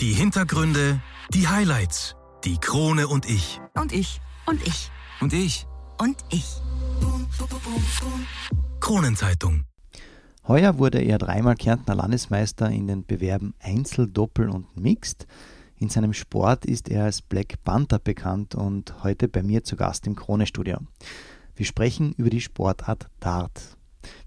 [0.00, 1.00] Die Hintergründe,
[1.32, 3.62] die Highlights, die Krone und ich.
[3.72, 4.20] Und ich.
[4.44, 4.90] Und ich.
[5.22, 5.66] Und ich.
[5.98, 6.44] Und ich.
[8.78, 9.64] Kronenzeitung.
[10.46, 15.26] Heuer wurde er dreimal Kärntner Landesmeister in den Bewerben Einzel, Doppel und Mixed.
[15.78, 20.06] In seinem Sport ist er als Black Panther bekannt und heute bei mir zu Gast
[20.06, 20.76] im Krone-Studio.
[21.54, 23.78] Wir sprechen über die Sportart Dart.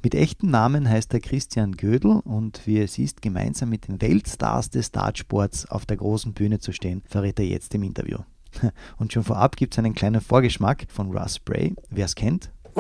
[0.02, 4.70] Mit echten Namen heißt er Christian Gödel und wie es ist, gemeinsam mit den Weltstars
[4.70, 8.20] des Dartsports auf der großen Bühne zu stehen, verrät er jetzt im Interview.
[8.98, 11.76] Und schon vorab gibt es einen kleinen Vorgeschmack von Russ Bray.
[11.90, 12.52] Wer es kennt?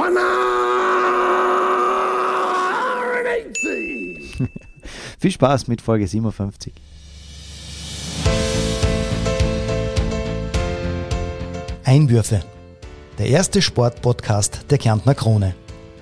[5.20, 6.73] Viel Spaß mit Folge 57.
[11.84, 12.41] Einwürfe.
[13.18, 15.55] Der erste Sportpodcast der Kärntner Krone.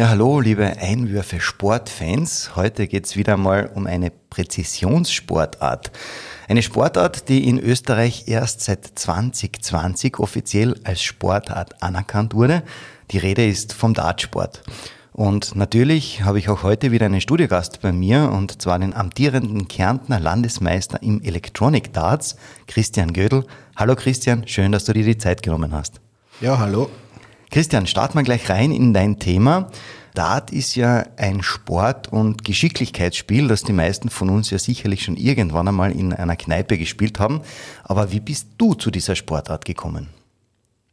[0.00, 2.56] Ja, hallo, liebe Einwürfe Sportfans.
[2.56, 5.90] Heute geht es wieder mal um eine Präzisionssportart.
[6.48, 12.62] Eine Sportart, die in Österreich erst seit 2020 offiziell als Sportart anerkannt wurde.
[13.10, 14.62] Die Rede ist vom Dartsport.
[15.12, 19.68] Und natürlich habe ich auch heute wieder einen Studiogast bei mir, und zwar den amtierenden
[19.68, 23.44] Kärntner Landesmeister im Electronic Darts, Christian Gödel.
[23.76, 26.00] Hallo Christian, schön, dass du dir die Zeit genommen hast.
[26.40, 26.88] Ja, hallo.
[27.50, 29.70] Christian, starten wir gleich rein in dein Thema.
[30.14, 35.16] Dart ist ja ein Sport- und Geschicklichkeitsspiel, das die meisten von uns ja sicherlich schon
[35.16, 37.40] irgendwann einmal in einer Kneipe gespielt haben.
[37.82, 40.08] Aber wie bist du zu dieser Sportart gekommen?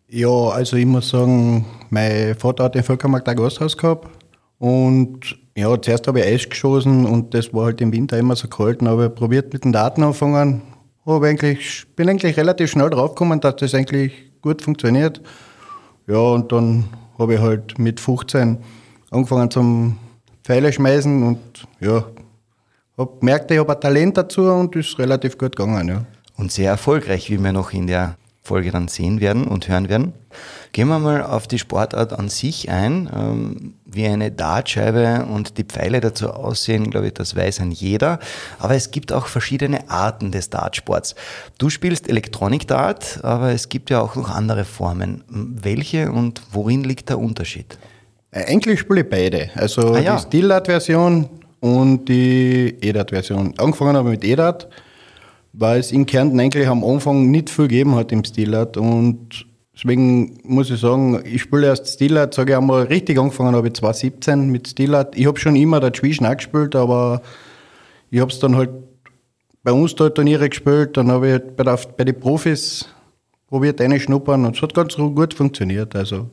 [0.10, 4.08] Ja, also ich muss sagen, mein Vater hat den Völkermarkt ein Gasthaus gehabt
[4.58, 8.48] und ja, zuerst habe ich Eis geschossen und das war halt im Winter immer so
[8.48, 8.82] kalt.
[8.82, 10.64] Dann habe ich probiert mit den Daten anfangen.
[11.06, 15.22] Habe eigentlich, bin eigentlich relativ schnell draufgekommen, dass das eigentlich gut funktioniert.
[16.08, 16.86] Ja, und dann
[17.20, 18.58] habe ich halt mit 15
[19.12, 19.98] angefangen zum
[20.44, 22.06] Pfeile schmeißen und ja,
[22.98, 25.90] habe gemerkt, ich habe ein Talent dazu und ist relativ gut gegangen.
[25.90, 26.06] Ja.
[26.38, 28.16] Und sehr erfolgreich, wie wir noch in der
[28.48, 30.14] Folge dann sehen werden und hören werden.
[30.72, 33.10] Gehen wir mal auf die Sportart an sich ein.
[33.16, 38.20] Ähm, wie eine Dartscheibe und die Pfeile dazu aussehen, glaube ich, das weiß ein jeder.
[38.60, 41.16] Aber es gibt auch verschiedene Arten des Dartsports.
[41.58, 45.24] Du spielst Electronic Dart, aber es gibt ja auch noch andere Formen.
[45.30, 47.78] Welche und worin liegt der Unterschied?
[48.32, 49.50] Äh, eigentlich spiele ich beide.
[49.56, 50.16] Also Ah, ja.
[50.18, 51.30] die Still-Dart-Version
[51.62, 53.54] und die E-Dart-Version.
[53.58, 54.68] Angefangen habe ich mit E-Dart,
[55.58, 58.78] weil es in Kärnten eigentlich am Anfang nicht viel gegeben hat im Still-Dart.
[58.78, 63.67] Und deswegen muss ich sagen, ich spiele erst Still-Dart, sage ich einmal, richtig angefangen habe
[63.67, 65.17] ich 2017 mit Still-Dart.
[65.17, 67.22] Ich habe schon immer dazwischen auch gespielt, aber
[68.12, 68.70] ich habe es dann halt
[69.64, 72.88] bei uns da Turniere gespielt, dann habe ich halt bei, der, bei den Profis
[73.48, 75.96] probiert reinschnuppern und es hat ganz gut funktioniert.
[75.96, 76.30] Also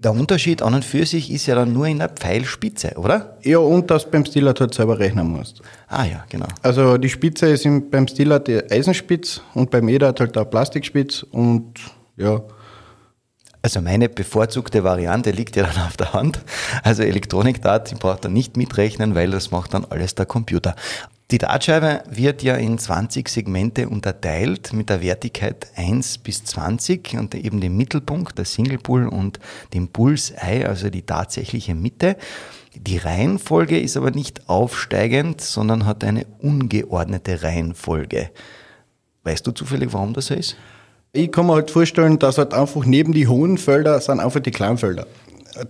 [0.00, 3.36] Der Unterschied an und für sich ist ja dann nur in der Pfeilspitze, oder?
[3.42, 5.60] Ja, und dass du beim Stillert halt selber rechnen musst.
[5.88, 6.46] Ah ja, genau.
[6.62, 11.24] Also die Spitze ist im, beim Stillert die Eisenspitz und beim Edert halt der Plastikspitz
[11.24, 11.80] und
[12.16, 12.40] ja.
[13.60, 16.38] Also meine bevorzugte Variante liegt ja dann auf der Hand.
[16.84, 20.76] Also Elektronik-Dart, die braucht dann nicht mitrechnen, weil das macht dann alles der Computer.
[21.30, 27.34] Die Dartscheibe wird ja in 20 Segmente unterteilt mit der Wertigkeit 1 bis 20 und
[27.34, 29.38] eben dem Mittelpunkt, der Single Pull und
[29.74, 32.16] dem Bullseye, also die tatsächliche Mitte.
[32.74, 38.30] Die Reihenfolge ist aber nicht aufsteigend, sondern hat eine ungeordnete Reihenfolge.
[39.24, 40.56] Weißt du zufällig, warum das so ist?
[41.12, 44.50] Ich kann mir halt vorstellen, dass halt einfach neben die hohen Felder sind einfach die
[44.50, 45.06] kleinen Felder.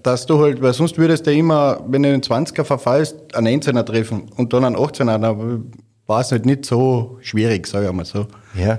[0.03, 3.85] Dass du halt, weil sonst würdest du immer, wenn du einen 20er verfallst, einen 19er
[3.85, 5.73] treffen und dann einen 18er, dann
[6.07, 8.27] war es halt nicht so schwierig, sage ich mal so.
[8.55, 8.79] Ja,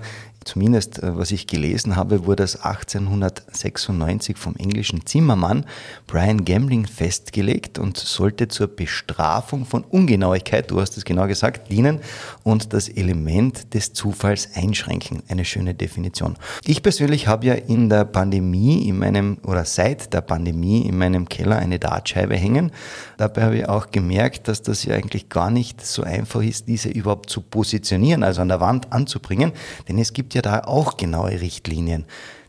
[0.50, 5.66] zumindest äh, was ich gelesen habe, wurde es 1896 vom englischen Zimmermann
[6.08, 12.00] Brian Gambling festgelegt und sollte zur Bestrafung von Ungenauigkeit, du hast es genau gesagt, dienen
[12.44, 15.22] und das Element des Zufalls einschränken.
[15.28, 16.36] Eine schöne Definition.
[16.66, 21.30] Ich persönlich habe ja in der Pandemie in meinem oder seit der Pandemie in meinem
[21.30, 22.72] Keller eine Dartscheibe hängen.
[23.18, 26.90] Dabei habe ich auch gemerkt, dass das ja eigentlich gar nicht so einfach ist, diese
[26.90, 29.52] überhaupt zu positionieren, also an der Wand anzubringen,
[29.88, 32.06] denn es gibt ja da auch genaue Richtlinien.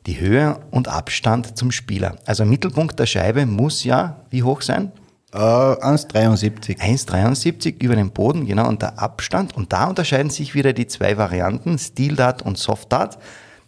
[0.07, 2.17] Die Höhe und Abstand zum Spieler.
[2.25, 4.93] Also Mittelpunkt der Scheibe muss ja wie hoch sein?
[5.33, 6.79] Äh, 1,73.
[6.81, 9.55] 1,73 über dem Boden, genau, und der Abstand.
[9.57, 13.19] Und da unterscheiden sich wieder die zwei Varianten, Steel Dart und Soft Dart.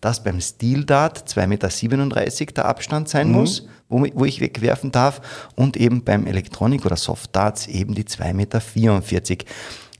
[0.01, 3.35] dass beim Steel-Dart 2,37 Meter der Abstand sein Mhm.
[3.35, 5.21] muss, wo, wo ich wegwerfen darf
[5.55, 9.45] und eben beim Elektronik- oder Soft-Darts eben die 2,44 Meter.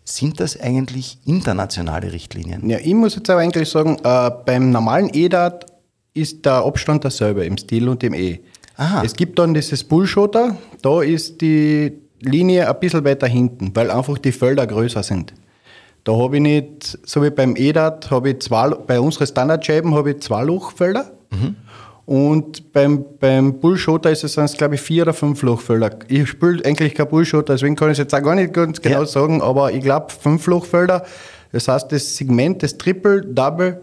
[0.05, 2.69] Sind das eigentlich internationale Richtlinien?
[2.69, 5.67] Ja, ich muss jetzt aber eigentlich sagen, äh, beim normalen E-Dart
[6.15, 8.41] ist der Abstand derselbe im Stil und im E.
[8.77, 9.03] Aha.
[9.05, 14.19] Es gibt dann dieses Bullshotter, da ist die Linie ein bisschen weiter hinten, weil einfach
[14.19, 15.35] die Felder größer sind.
[16.05, 20.13] Da habe ich nicht, so wie beim E-Dart, habe ich zwei, bei unseren Standardscheiben habe
[20.13, 21.13] ich zwei Lochfelder.
[22.05, 25.91] Und beim, beim Bullshotter ist es, sind glaube ich, vier oder fünf Lochfelder.
[26.09, 29.01] Ich spiele eigentlich kein Bullshotter, deswegen kann ich es jetzt auch gar nicht ganz genau
[29.01, 29.07] Ja.
[29.07, 31.05] sagen, aber ich glaube fünf Lochfelder.
[31.53, 33.81] Das heißt, das Segment, das Triple, Double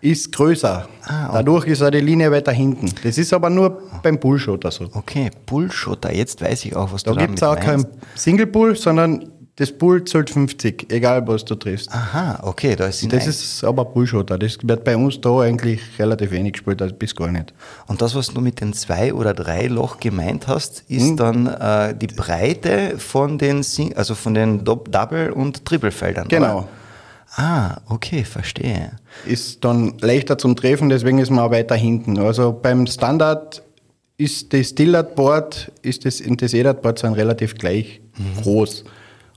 [0.00, 0.86] ist größer.
[1.04, 1.30] Ah.
[1.32, 2.92] Dadurch ist auch die Linie weiter hinten.
[3.02, 4.84] Das ist aber nur beim Bullshotter so.
[4.92, 7.88] Okay, Bullshotter, jetzt weiß ich auch, was Da du gibt damit es auch kein meinst.
[8.14, 11.90] Single Bull, sondern das Bull zählt 50, egal was du triffst.
[11.92, 14.38] Aha, okay, da ist Das ist aber Bullshotter.
[14.38, 17.52] Das wird bei uns da eigentlich relativ wenig gespielt, also bis gar nicht.
[17.88, 21.16] Und das, was du mit den zwei oder drei Loch gemeint hast, ist Hm.
[21.16, 26.28] dann äh, die Breite von den, Sing also von den Dou- Double- und Triple-Feldern.
[26.28, 26.58] Genau.
[26.58, 26.68] Oder?
[27.36, 28.92] Ah, okay, verstehe.
[29.26, 32.18] Ist dann leichter zum Treffen, deswegen ist man auch weiter hinten.
[32.18, 33.62] Also beim Standard
[34.16, 38.00] ist das Stillard-Board ist das, und das Edard-Board sind relativ gleich
[38.42, 38.84] groß.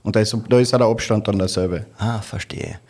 [0.02, 1.86] Und da ist, da ist auch der Abstand dann derselbe.
[1.98, 2.80] Ah, verstehe.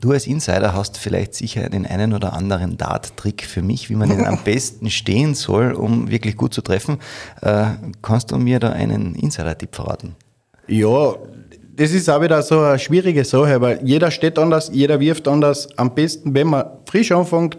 [0.00, 4.08] Du als Insider hast vielleicht sicher den einen oder anderen Dart-Trick für mich, wie man
[4.08, 6.98] den am besten stehen soll, um wirklich gut zu treffen.
[7.40, 7.66] Äh,
[8.02, 10.16] kannst du mir da einen Insider-Tipp verraten?
[10.66, 11.14] Ja,
[11.76, 15.68] das ist auch wieder so eine schwierige Sache, weil jeder steht anders, jeder wirft anders.
[15.76, 17.56] Am besten, wenn man frisch anfängt,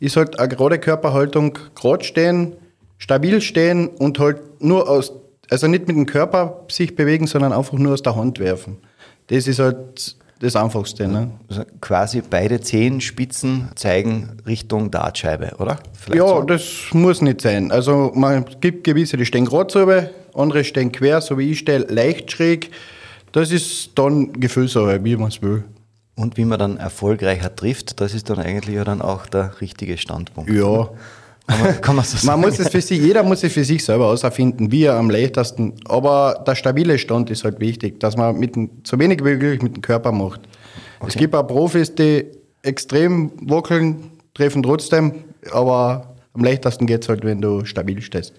[0.00, 2.56] ist halt eine gerade Körperhaltung, gerade stehen,
[2.98, 5.12] stabil stehen und halt nur aus,
[5.50, 8.78] also nicht mit dem Körper sich bewegen, sondern einfach nur aus der Hand werfen.
[9.28, 11.08] Das ist halt das Einfachste.
[11.08, 11.30] Ne?
[11.48, 15.78] Also quasi beide Zehenspitzen zeigen Richtung Dartscheibe, oder?
[15.92, 16.42] Vielleicht Ja, so?
[16.42, 16.62] das
[16.92, 17.70] muss nicht sein.
[17.70, 19.90] Also man gibt gewisse, die stehen gerade so,
[20.38, 22.70] andere stehen quer, so wie ich stehe, leicht schräg.
[23.32, 25.64] Das ist dann Gefühlssache, wie man es will.
[26.16, 29.98] Und wie man dann erfolgreicher trifft, das ist dann eigentlich ja dann auch der richtige
[29.98, 30.50] Standpunkt.
[30.50, 30.88] Ja.
[31.46, 32.40] Kann man, kann man so sagen.
[32.40, 35.10] Man muss es für sich, jeder muss es für sich selber auserfinden, wie er am
[35.10, 35.74] leichtesten.
[35.86, 39.62] Aber der stabile Stand ist halt wichtig, dass man mit dem, so wenig wie möglich
[39.62, 40.40] mit dem Körper macht.
[41.06, 42.24] Es gibt auch Profis, die
[42.62, 48.32] extrem wackeln, treffen trotzdem, aber am leichtesten geht es halt, wenn du stabil stehst.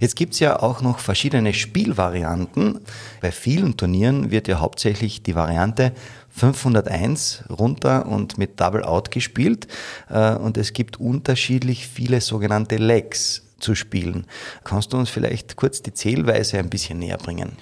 [0.00, 2.80] Jetzt gibt es ja auch noch verschiedene Spielvarianten.
[3.20, 5.92] Bei vielen Turnieren wird ja hauptsächlich die Variante
[6.38, 9.66] 501 runter und mit Double Out gespielt.
[10.08, 14.26] Äh, Und es gibt unterschiedlich viele sogenannte Legs zu spielen.
[14.64, 17.52] Kannst du uns vielleicht kurz die Zählweise ein bisschen näher bringen?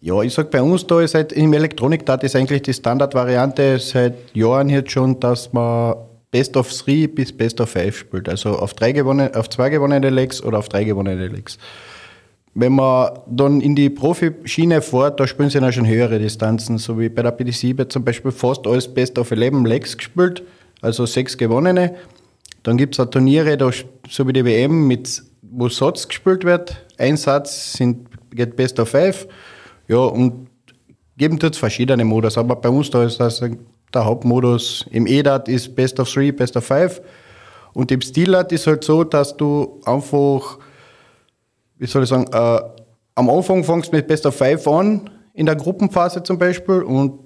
[0.00, 4.34] Ja, ich sag bei uns da ist halt im Elektronikdat ist eigentlich die Standardvariante seit
[4.34, 5.94] Jahren jetzt schon, dass man
[6.30, 8.28] Best of Three bis Best of Five spielt.
[8.28, 11.58] Also auf, drei gewonnen, auf zwei gewonnene Legs oder auf drei gewonnene Legs.
[12.54, 16.98] Wenn man dann in die Profischiene fährt, da spielen sie dann schon höhere Distanzen, so
[16.98, 20.42] wie bei der PDC wird zum Beispiel fast alles Best of 11 Legs gespielt,
[20.80, 21.96] also sechs gewonnene.
[22.62, 23.70] Dann gibt es auch Turniere, da,
[24.08, 26.84] so wie die WM, mit, wo Satz gespielt wird.
[26.96, 29.26] Ein Satz sind, geht Best of Five.
[29.88, 30.48] Ja, und
[31.16, 33.42] geben tut verschiedene Modus, aber bei uns da ist das
[33.92, 34.86] der Hauptmodus.
[34.90, 37.00] Im EDAT ist Best of Three, Best of Five.
[37.72, 40.58] Und im Stilat ist halt so, dass du einfach,
[41.78, 42.60] wie soll ich sagen, äh,
[43.16, 47.20] am Anfang fängst du mit Best of Five an, in der Gruppenphase zum Beispiel, und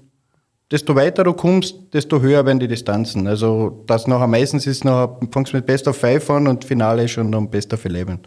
[0.71, 3.27] desto weiter du kommst, desto höher werden die Distanzen.
[3.27, 7.33] Also das nachher meistens ist nachher, fängst mit Best of Five an und Finale schon
[7.33, 8.21] dann Best of Eleven.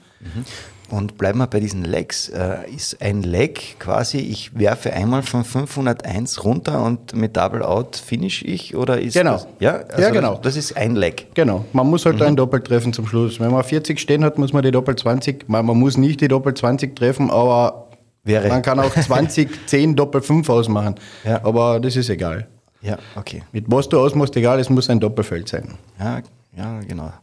[0.91, 2.29] Und bleiben wir bei diesen Legs.
[2.29, 7.95] Äh, Ist ein Leg quasi, ich werfe einmal von 501 runter und mit Double Out
[7.95, 8.75] finish ich?
[8.75, 9.33] Oder ist Genau.
[9.33, 10.35] Das, ja, Ja, genau.
[10.35, 11.27] Das, ist ein Leg.
[11.33, 13.39] Genau, man muss halt ein Doppel treffen zum Schluss.
[13.39, 16.27] Wenn man 40 stehen hat, muss man die Doppel 20, man, man muss nicht die
[16.27, 17.87] Doppel 20 treffen, aber
[18.23, 18.49] Wäre.
[18.49, 20.95] man kann auch 20, 10 Doppel 5 ausmachen.
[21.23, 21.43] Ja.
[21.43, 22.47] Aber das ist egal.
[22.81, 23.43] Ja, okay.
[23.51, 25.75] Mit was du ausmachst, egal, es muss ein Doppelfeld sein.
[25.99, 26.21] Ja,
[26.57, 27.13] ja, genau.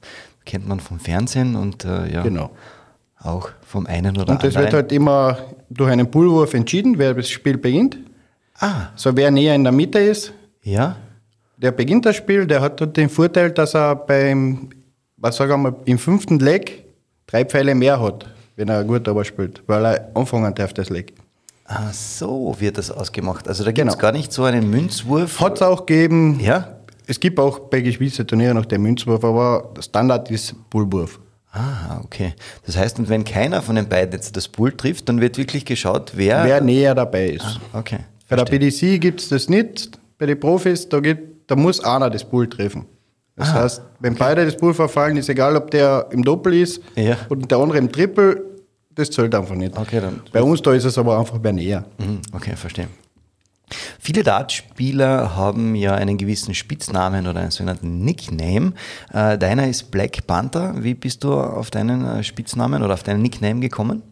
[0.45, 2.51] Kennt man vom Fernsehen und äh, ja, Genau.
[3.23, 4.65] Auch vom einen oder Und das anderen.
[4.65, 5.39] wird halt immer
[5.71, 7.99] durch einen Bullwurf entschieden, wer das Spiel beginnt.
[8.61, 10.33] ah, So wer näher in der Mitte ist,
[10.63, 10.97] ja,
[11.57, 14.69] der beginnt das Spiel, der hat dort den Vorteil, dass er beim,
[15.17, 16.85] was sagen wir mal, im fünften Leg
[17.27, 21.13] drei Pfeile mehr hat, wenn er gut aber spielt, weil er anfangen darf, das Leg.
[21.67, 23.49] ah, so wird das ausgemacht.
[23.49, 24.01] Also da gibt es Genau.
[24.03, 25.41] gar nicht so einen Münzwurf.
[25.41, 26.39] Hat es auch gegeben.
[26.41, 26.77] Ja?
[27.07, 31.19] Es gibt auch bei Geschwitzer Turnieren noch den Münzwurf, aber der Standard ist Bullwurf.
[31.59, 32.35] Ah, okay.
[32.67, 35.65] Das heißt, und wenn keiner von den beiden jetzt das Bull trifft, dann wird wirklich
[35.65, 36.45] geschaut, wer.
[36.45, 37.59] Wer näher dabei ist.
[37.73, 37.99] Okay.
[38.29, 38.45] Bei der.
[38.45, 39.99] PDC gibt es das nicht.
[40.19, 42.87] Bei den Profis, da, gibt, da muss einer das Bull treffen.
[43.35, 44.23] Das ah, heißt, wenn okay.
[44.23, 47.17] beide das Pulver fallen, ist egal, ob der im Doppel ist ja.
[47.29, 48.45] und der andere im Triple,
[48.95, 49.77] das zählt einfach nicht.
[49.77, 51.85] Okay, dann bei uns da ist es aber einfach bei näher.
[51.99, 52.89] Mhm, okay, verstehe.
[53.99, 58.73] Viele Dartspieler haben ja einen gewissen Spitznamen oder einen sogenannten Nickname.
[59.13, 60.75] Äh, deiner ist Black Panther.
[60.79, 64.03] Wie bist du auf deinen äh, Spitznamen oder auf deinen Nickname gekommen?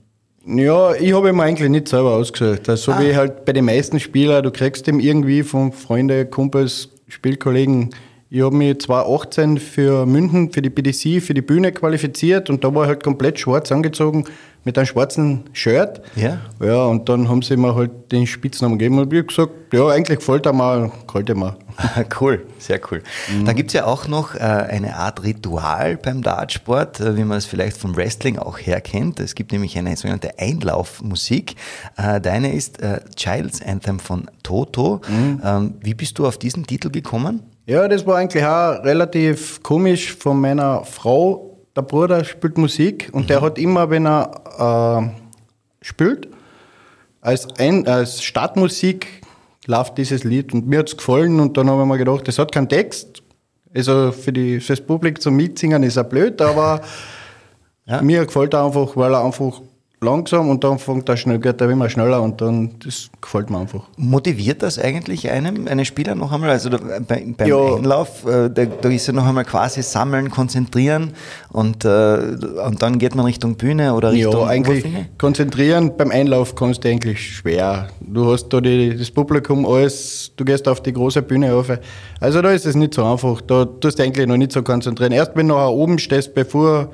[0.46, 2.68] Ja, ich habe mir eigentlich nicht selber ausgesucht.
[2.68, 3.00] Also so ah.
[3.00, 7.90] wie halt bei den meisten Spielern, du kriegst ihm irgendwie von Freunden, Kumpels, Spielkollegen.
[8.28, 12.74] Ich habe mich 2018 für München, für die BDC, für die Bühne qualifiziert und da
[12.74, 14.24] war ich halt komplett schwarz angezogen
[14.64, 16.02] mit einem schwarzen Shirt.
[16.16, 16.40] Ja.
[16.60, 19.86] Ja, und dann haben sie mir halt den Spitznamen gegeben und ich habe gesagt, ja,
[19.86, 21.56] eigentlich gefällt er mir, gefällt er mir.
[22.20, 23.00] cool, sehr cool.
[23.32, 23.44] Mhm.
[23.44, 27.38] Dann gibt es ja auch noch äh, eine Art Ritual beim Dartsport, äh, wie man
[27.38, 29.20] es vielleicht vom Wrestling auch herkennt.
[29.20, 31.54] Es gibt nämlich eine sogenannte Einlaufmusik.
[31.96, 35.00] Äh, deine ist äh, Child's Anthem von Toto.
[35.08, 35.40] Mhm.
[35.44, 37.44] Ähm, wie bist du auf diesen Titel gekommen?
[37.66, 43.24] Ja, das war eigentlich auch relativ komisch von meiner Frau der Bruder spielt Musik und
[43.24, 43.26] mhm.
[43.26, 45.10] der hat immer, wenn er
[45.82, 46.28] äh, spielt,
[47.20, 49.20] als, ein, als Startmusik
[49.66, 52.38] läuft dieses Lied und mir hat es gefallen und dann habe ich mir gedacht, das
[52.38, 53.22] hat keinen Text.
[53.74, 56.80] Also für, die, für das Publikum zum Mitsingen ist er blöd, aber
[57.84, 58.00] ja.
[58.00, 59.60] mir gefällt er einfach, weil er einfach
[60.00, 63.60] langsam und dann fängt er schnell, geht er immer schneller und dann, das gefällt mir
[63.60, 63.84] einfach.
[63.96, 66.50] Motiviert das eigentlich einem, einen Spieler noch einmal?
[66.50, 67.76] Also bei, beim ja.
[67.76, 71.12] Einlauf, äh, da, da, ist er noch einmal quasi sammeln, konzentrieren
[71.50, 71.88] und, äh,
[72.66, 75.06] und dann geht man Richtung Bühne oder Richtung Ja, eigentlich Oberfinger?
[75.16, 77.88] konzentrieren beim Einlauf kannst du eigentlich schwer.
[78.00, 81.72] Du hast da die, das Publikum alles, du gehst auf die große Bühne auf.
[82.20, 85.12] Also da ist es nicht so einfach, da tust du eigentlich noch nicht so konzentrieren.
[85.12, 86.90] Erst wenn du nachher oben stehst, bevor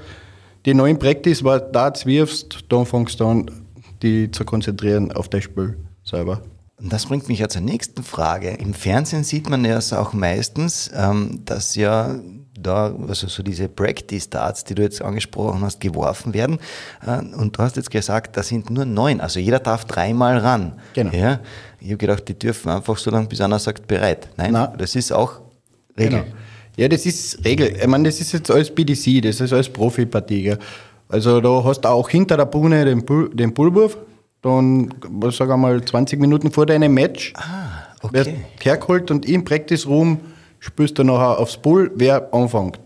[0.64, 3.50] die neuen Practice, du da wirfst, dann fängst du an,
[4.02, 6.42] die zu konzentrieren auf das Spiel selber.
[6.78, 8.50] Und das bringt mich ja zur nächsten Frage.
[8.50, 12.16] Im Fernsehen sieht man ja auch meistens, ähm, dass ja
[12.59, 16.59] da, also so diese Practice Darts, die du jetzt angesprochen hast, geworfen werden.
[17.07, 19.21] Äh, und du hast jetzt gesagt, da sind nur neun.
[19.21, 20.73] Also jeder darf dreimal ran.
[20.95, 21.12] Genau.
[21.12, 21.40] Ja?
[21.81, 24.28] Ich habe gedacht, die dürfen einfach so lange, bis einer sagt, bereit.
[24.37, 24.71] Nein, Nein.
[24.76, 25.40] das ist auch
[25.97, 26.23] Regel.
[26.23, 26.35] Genau.
[26.76, 27.76] Ja, das ist Regel.
[27.79, 30.57] Ich meine, das ist jetzt alles BDC, das ist alles Profipartie.
[31.09, 33.99] Also da hast du auch hinter der Bühne den, Bull, den Bullwurf,
[34.41, 34.93] dann,
[35.31, 37.35] sag ich mal, 20 Minuten vor deinem Match.
[37.37, 38.14] Ah, okay.
[38.14, 38.31] Wird
[38.62, 40.21] hergeholt und im Practice Room
[40.61, 42.81] spürst du nachher aufs Bull, wer anfängt.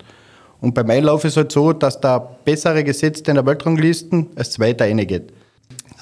[0.60, 4.50] Und beim Einlauf ist es halt so, dass der bessere Gesetzte in der Weltranglisten als
[4.50, 5.32] Zweiter reingeht.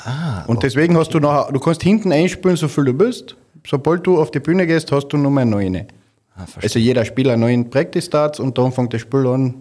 [0.04, 3.36] Ah, und deswegen hast du nachher, du kannst hinten einspielen, so viel du bist.
[3.66, 5.86] Sobald du auf die Bühne gehst, hast du nur mehr neune.
[6.36, 9.54] Ah, also jeder Spieler neuen Practice Starts und dann fängt das Spiel an.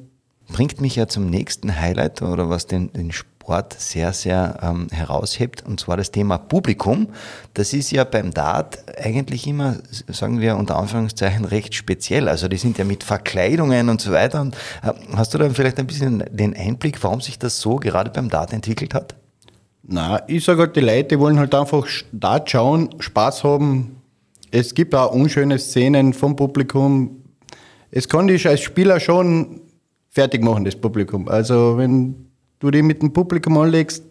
[0.51, 5.65] Bringt mich ja zum nächsten Highlight oder was den, den Sport sehr, sehr ähm, heraushebt,
[5.65, 7.09] und zwar das Thema Publikum.
[7.53, 9.77] Das ist ja beim Dart eigentlich immer,
[10.07, 12.27] sagen wir unter Anführungszeichen, recht speziell.
[12.27, 14.41] Also die sind ja mit Verkleidungen und so weiter.
[14.41, 18.11] Und, äh, hast du da vielleicht ein bisschen den Einblick, warum sich das so gerade
[18.11, 19.15] beim Dart entwickelt hat?
[19.83, 23.97] Na, ich sage halt, die Leute wollen halt einfach Dart schauen, Spaß haben,
[24.53, 27.23] es gibt auch unschöne Szenen vom Publikum.
[27.89, 29.61] Es kann dich als Spieler schon
[30.09, 31.27] fertig machen, das Publikum.
[31.27, 32.27] Also wenn
[32.59, 34.03] du dich mit dem Publikum anlegst,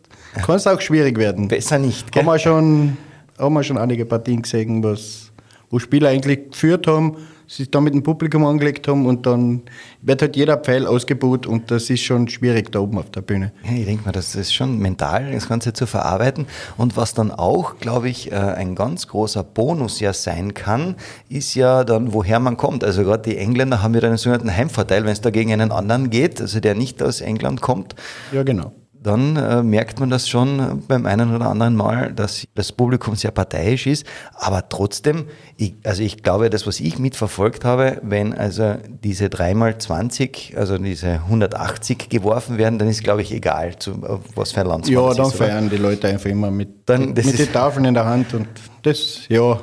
[0.45, 1.47] kann es auch schwierig werden.
[1.47, 2.11] Besser nicht.
[2.11, 2.25] Gell?
[2.25, 2.97] Haben wir schon,
[3.39, 5.31] haben wir schon einige Partien gesehen, was,
[5.71, 7.19] wo Spieler eigentlich geführt haben
[7.53, 9.63] sich da mit dem Publikum angelegt haben und dann
[10.01, 13.53] wird halt jeder Pfeil ausgebucht und das ist schon schwierig da oben auf der Bühne.
[13.65, 16.47] Ja, ich denke mal, das ist schon mental, das Ganze zu verarbeiten.
[16.79, 20.97] Und was dann auch, glaube ich, äh, ein ganz großer Bonus ja sein kann,
[21.29, 22.85] ist ja dann, woher man kommt.
[22.85, 26.09] Also gerade die Engländer haben ja einen sogenannten Heimvorteil, wenn es da gegen einen anderen
[26.09, 27.95] geht, also der nicht aus England kommt.
[28.33, 32.73] Ja, genau dann äh, merkt man das schon beim einen oder anderen Mal, dass das
[32.73, 34.07] Publikum sehr parteiisch ist.
[34.35, 40.57] Aber trotzdem, ich, also ich glaube, das, was ich mitverfolgt habe, wenn also diese 3x20,
[40.57, 44.03] also diese 180 geworfen werden, dann ist, glaube ich, egal, zu,
[44.35, 47.39] was für ein Land Ja, dann ist, feiern die Leute einfach immer mit, dann, mit
[47.39, 48.49] den Tafeln in der Hand und
[48.83, 49.61] das, ja,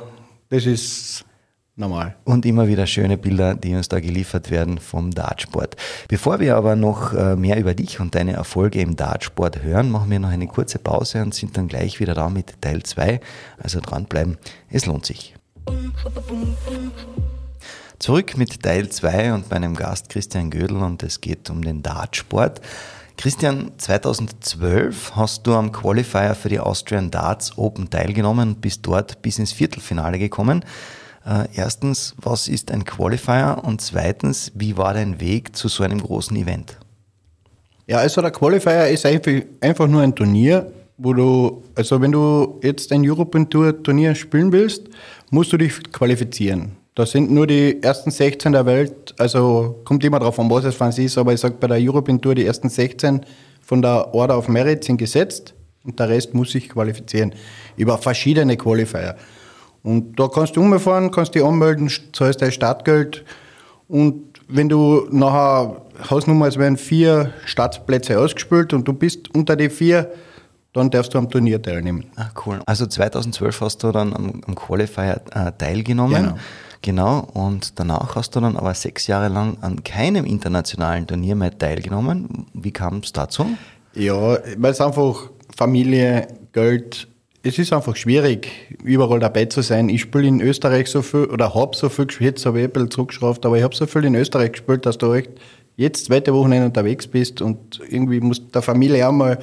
[0.48, 1.24] das ist
[1.80, 2.14] normal.
[2.24, 5.76] Und immer wieder schöne Bilder, die uns da geliefert werden vom Dartsport.
[6.06, 10.10] Bevor wir aber noch äh, mehr über dich und deine Erfolge im Dartsport hören, machen
[10.10, 13.20] wir noch eine kurze Pause und sind dann gleich wieder da mit Teil 2.
[13.58, 15.34] Also dranbleiben, es lohnt sich.
[17.98, 22.60] Zurück mit Teil 2 und meinem Gast Christian Gödel und es geht um den Dartsport.
[23.16, 29.20] Christian, 2012 hast du am Qualifier für die Austrian Darts Open teilgenommen und bist dort
[29.20, 30.64] bis ins Viertelfinale gekommen.
[31.24, 33.62] Äh, erstens, was ist ein Qualifier?
[33.62, 36.78] Und zweitens, wie war dein Weg zu so einem großen Event?
[37.86, 42.92] Ja, also der Qualifier ist einfach nur ein Turnier, wo du, also wenn du jetzt
[42.92, 44.84] ein European Tour Turnier spielen willst,
[45.30, 46.76] musst du dich qualifizieren.
[46.94, 50.74] Da sind nur die ersten 16 der Welt, also kommt immer drauf an, was es
[50.74, 53.24] für uns ist, aber ich sage bei der European Tour, die ersten 16
[53.62, 57.34] von der Order of Merit sind gesetzt und der Rest muss sich qualifizieren
[57.76, 59.16] über verschiedene Qualifier.
[59.82, 63.24] Und da kannst du umfahren, kannst dich anmelden, zahlst dein Startgeld
[63.90, 69.68] und wenn du nachher Hausnummer, es werden vier Startplätze ausgespielt und du bist unter die
[69.68, 70.12] vier,
[70.72, 72.04] dann darfst du am Turnier teilnehmen.
[72.14, 72.60] Ah, cool.
[72.66, 76.22] Also 2012 hast du dann am, am Qualifier äh, teilgenommen.
[76.22, 76.38] Genau.
[76.82, 81.58] Genau, und danach hast du dann aber sechs Jahre lang an keinem internationalen Turnier mehr
[81.58, 82.46] teilgenommen.
[82.54, 83.44] Wie kam es dazu?
[83.92, 87.06] Ja, weil es einfach Familie, Geld,
[87.42, 88.50] es ist einfach schwierig,
[88.84, 89.88] überall dabei zu sein.
[89.88, 92.70] Ich spiele in Österreich so viel oder habe so viel gespielt, jetzt habe ich ein
[92.70, 95.30] bisschen zurückgeschraubt, aber ich habe so viel in Österreich gespielt, dass du echt
[95.76, 99.38] jetzt zweite Wochenende unterwegs bist und irgendwie muss der Familie auch mal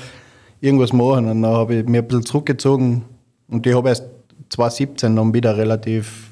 [0.62, 1.28] irgendwas machen.
[1.28, 3.04] Und dann habe ich mir ein bisschen zurückgezogen
[3.48, 4.04] und ich habe erst
[4.50, 6.30] 2017 dann wieder relativ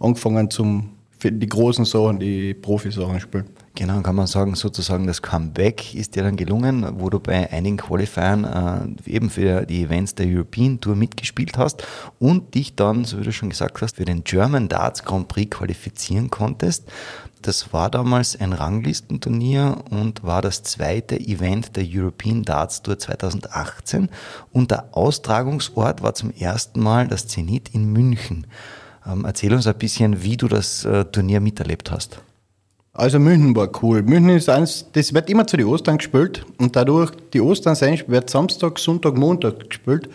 [0.00, 3.46] angefangen zum für die großen Sachen, die Profisachen spielen.
[3.78, 7.76] Genau, kann man sagen, sozusagen das Comeback ist dir dann gelungen, wo du bei einigen
[7.76, 11.86] Qualifiern äh, eben für die Events der European Tour mitgespielt hast
[12.18, 15.54] und dich dann, so wie du schon gesagt hast, für den German Darts Grand Prix
[15.58, 16.84] qualifizieren konntest.
[17.42, 24.08] Das war damals ein Ranglistenturnier und war das zweite Event der European Darts Tour 2018
[24.52, 28.46] und der Austragungsort war zum ersten Mal das Zenit in München.
[29.06, 32.22] Ähm, erzähl uns ein bisschen, wie du das äh, Turnier miterlebt hast.
[32.96, 34.02] Also München war cool.
[34.02, 38.00] München ist eins, das wird immer zu den Ostern gespielt und dadurch die Ostern sein,
[38.06, 40.08] wird Samstag, Sonntag, Montag gespielt.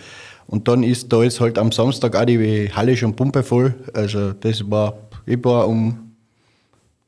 [0.47, 3.75] Und dann ist da ist halt am Samstag auch die Halle schon pumpevoll.
[3.93, 4.95] Also das war,
[5.27, 6.13] ich war um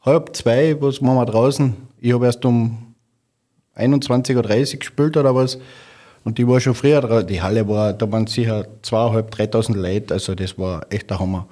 [0.02, 1.74] halb zwei, was waren wir draußen.
[2.00, 2.94] Ich habe erst um
[3.76, 4.36] 21.30
[4.76, 5.58] Uhr gespielt oder was.
[6.24, 7.28] Und die war schon früher draußen.
[7.28, 10.14] Die Halle war, da waren sicher 2.500, 3.000 Leute.
[10.14, 11.48] Also das war echt der Hammer.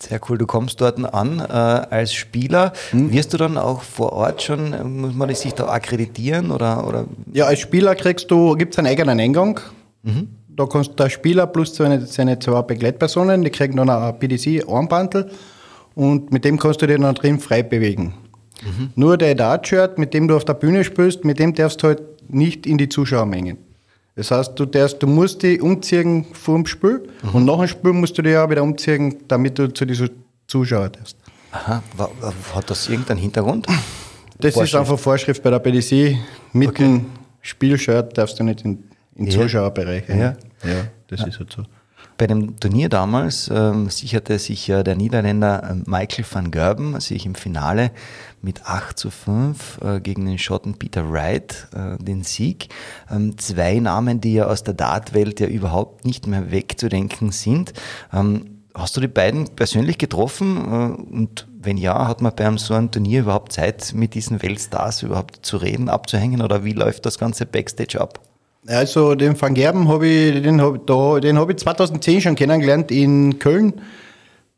[0.00, 2.72] Sehr cool, du kommst dort an äh, als Spieler.
[2.90, 3.12] Hm.
[3.12, 6.86] Wirst du dann auch vor Ort schon, muss man sich da akkreditieren oder?
[6.88, 7.04] oder?
[7.32, 9.60] Ja, als Spieler kriegst du, gibt es einen eigenen Eingang.
[10.02, 10.28] Mhm.
[10.48, 15.30] Da kannst der Spieler plus seine, seine zwei Begleitpersonen, die kriegen dann ein PDC-Armbandel
[15.94, 18.14] und mit dem kannst du dich dann drin frei bewegen.
[18.62, 18.90] Mhm.
[18.94, 22.02] Nur der Dart-Shirt, mit dem du auf der Bühne spielst, mit dem darfst du halt
[22.28, 23.58] nicht in die Zuschauermengen.
[24.20, 27.30] Das heißt, du, darfst, du musst dich umziehen vor dem Spiel mhm.
[27.36, 30.10] und nach dem Spiel musst du dich auch wieder umziehen, damit du zu diesen
[30.46, 31.16] Zuschauern darfst.
[31.52, 31.82] Aha,
[32.54, 33.66] hat das irgendeinen Hintergrund?
[34.38, 34.74] Das Vorschrift.
[34.74, 36.18] ist einfach Vorschrift bei der PDC.
[36.52, 36.82] Mit okay.
[36.82, 37.06] dem
[37.40, 38.84] Spielshirt darfst du nicht in,
[39.16, 39.40] in ja.
[39.40, 40.06] Zuschauerbereich.
[40.10, 40.16] Ja.
[40.16, 40.36] ja,
[41.08, 41.26] das ja.
[41.26, 41.62] ist halt so.
[42.20, 47.24] Bei dem Turnier damals ähm, sicherte sich ja der Niederländer ähm, Michael van Gerben sich
[47.24, 47.92] im Finale
[48.42, 52.68] mit 8 zu 5 äh, gegen den Schotten Peter Wright äh, den Sieg.
[53.10, 57.72] Ähm, zwei Namen, die ja aus der Dartwelt ja überhaupt nicht mehr wegzudenken sind.
[58.12, 60.58] Ähm, hast du die beiden persönlich getroffen?
[60.58, 65.02] Äh, und wenn ja, hat man bei so einem Turnier überhaupt Zeit, mit diesen Weltstars
[65.04, 66.42] überhaupt zu reden, abzuhängen?
[66.42, 68.20] Oder wie läuft das ganze Backstage ab?
[68.66, 72.90] Also den Van Gerben habe ich, den hab, da, den hab ich 2010 schon kennengelernt
[72.90, 73.80] in Köln.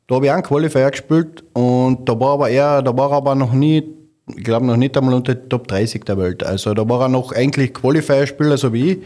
[0.09, 3.17] Da habe ich auch einen Qualifier gespielt und da war aber er, da war er
[3.17, 3.85] aber noch nie,
[4.27, 6.43] ich glaube noch nicht einmal unter Top 30 der Welt.
[6.43, 8.99] Also da war er noch eigentlich Qualifier-Spieler, so wie ich.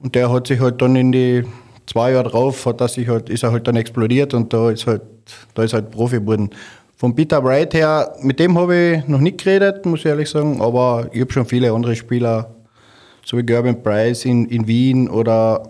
[0.00, 1.44] Und der hat sich halt dann in die
[1.86, 4.86] zwei Jahre drauf, hat er sich halt, ist er halt dann explodiert und da ist
[4.86, 5.02] halt,
[5.54, 6.50] da ist halt Profi geworden.
[6.96, 10.62] Von Peter Wright her, mit dem habe ich noch nicht geredet, muss ich ehrlich sagen,
[10.62, 12.54] aber ich habe schon viele andere Spieler
[13.24, 15.62] so wie Gerben Price in, in Wien oder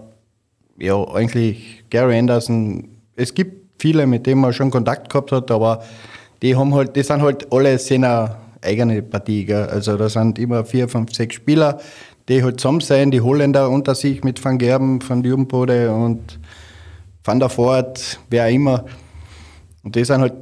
[0.78, 2.88] ja, eigentlich Gary Anderson.
[3.16, 5.82] Es gibt viele, mit denen man schon Kontakt gehabt hat, aber
[6.42, 9.44] die haben halt, die sind halt alle seiner eigene Partie.
[9.44, 9.66] Gell?
[9.66, 11.80] Also da sind immer vier, fünf, sechs Spieler,
[12.28, 16.40] die halt zusammen sein, die Holländer unter sich mit Van Gerben, Van Dürbenbode und
[17.22, 18.84] Van der Voort, wer immer.
[19.82, 20.34] Und die sind halt,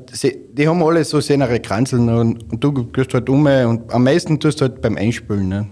[0.53, 4.39] die haben alle so seine Kranzeln und, und du gehst halt um und am meisten
[4.39, 5.49] tust du halt beim Einspülen.
[5.49, 5.67] Ne?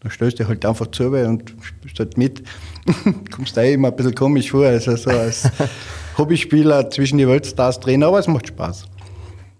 [0.00, 2.42] Da stellst du halt einfach zu und spielst halt mit.
[3.34, 5.48] Kommst da immer ein bisschen komisch vor, also so als
[6.18, 8.84] Hobbyspieler zwischen die Weltstars drehen, aber es macht Spaß.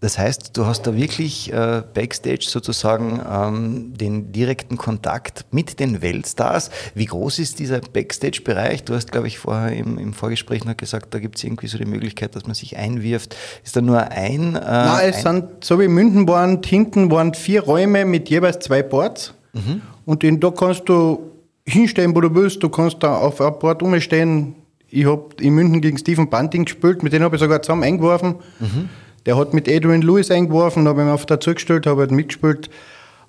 [0.00, 6.02] Das heißt, du hast da wirklich äh, Backstage sozusagen ähm, den direkten Kontakt mit den
[6.02, 6.70] Weltstars.
[6.94, 8.84] Wie groß ist dieser Backstage-Bereich?
[8.84, 11.78] Du hast, glaube ich, vorher im, im Vorgespräch noch gesagt, da gibt es irgendwie so
[11.78, 13.34] die Möglichkeit, dass man sich einwirft.
[13.64, 14.54] Ist da nur ein?
[14.54, 18.60] Äh, Nein, es ein sind, so wie München waren, hinten waren vier Räume mit jeweils
[18.60, 19.34] zwei Boards.
[19.52, 19.82] Mhm.
[20.08, 21.20] Und in, da kannst du
[21.66, 22.62] hinstellen, wo du willst.
[22.62, 24.54] Du kannst da auf ein Board umstehen.
[24.88, 28.36] Ich habe in München gegen Stephen Bunting gespielt, mit dem habe ich sogar zusammen eingeworfen.
[28.58, 28.88] Mhm.
[29.26, 32.70] Der hat mit Adrian Lewis eingeworfen, habe ich mir auf dazu gestellt, habe halt mitgespielt.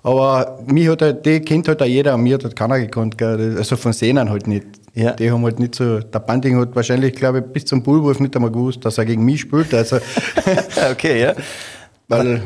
[0.02, 3.56] Aber mich hat halt, die kennt halt auch jeder, mir hat halt keiner gekannt, gell.
[3.58, 4.64] also von Sehnen halt nicht.
[4.94, 5.12] Ja.
[5.12, 8.34] Die haben halt nicht so, der Bunting hat wahrscheinlich, glaube ich, bis zum Bullwurf nicht
[8.34, 9.74] einmal gewusst, dass er gegen mich spielt.
[9.74, 9.98] Also,
[10.90, 11.34] okay, ja.
[12.08, 12.42] weil,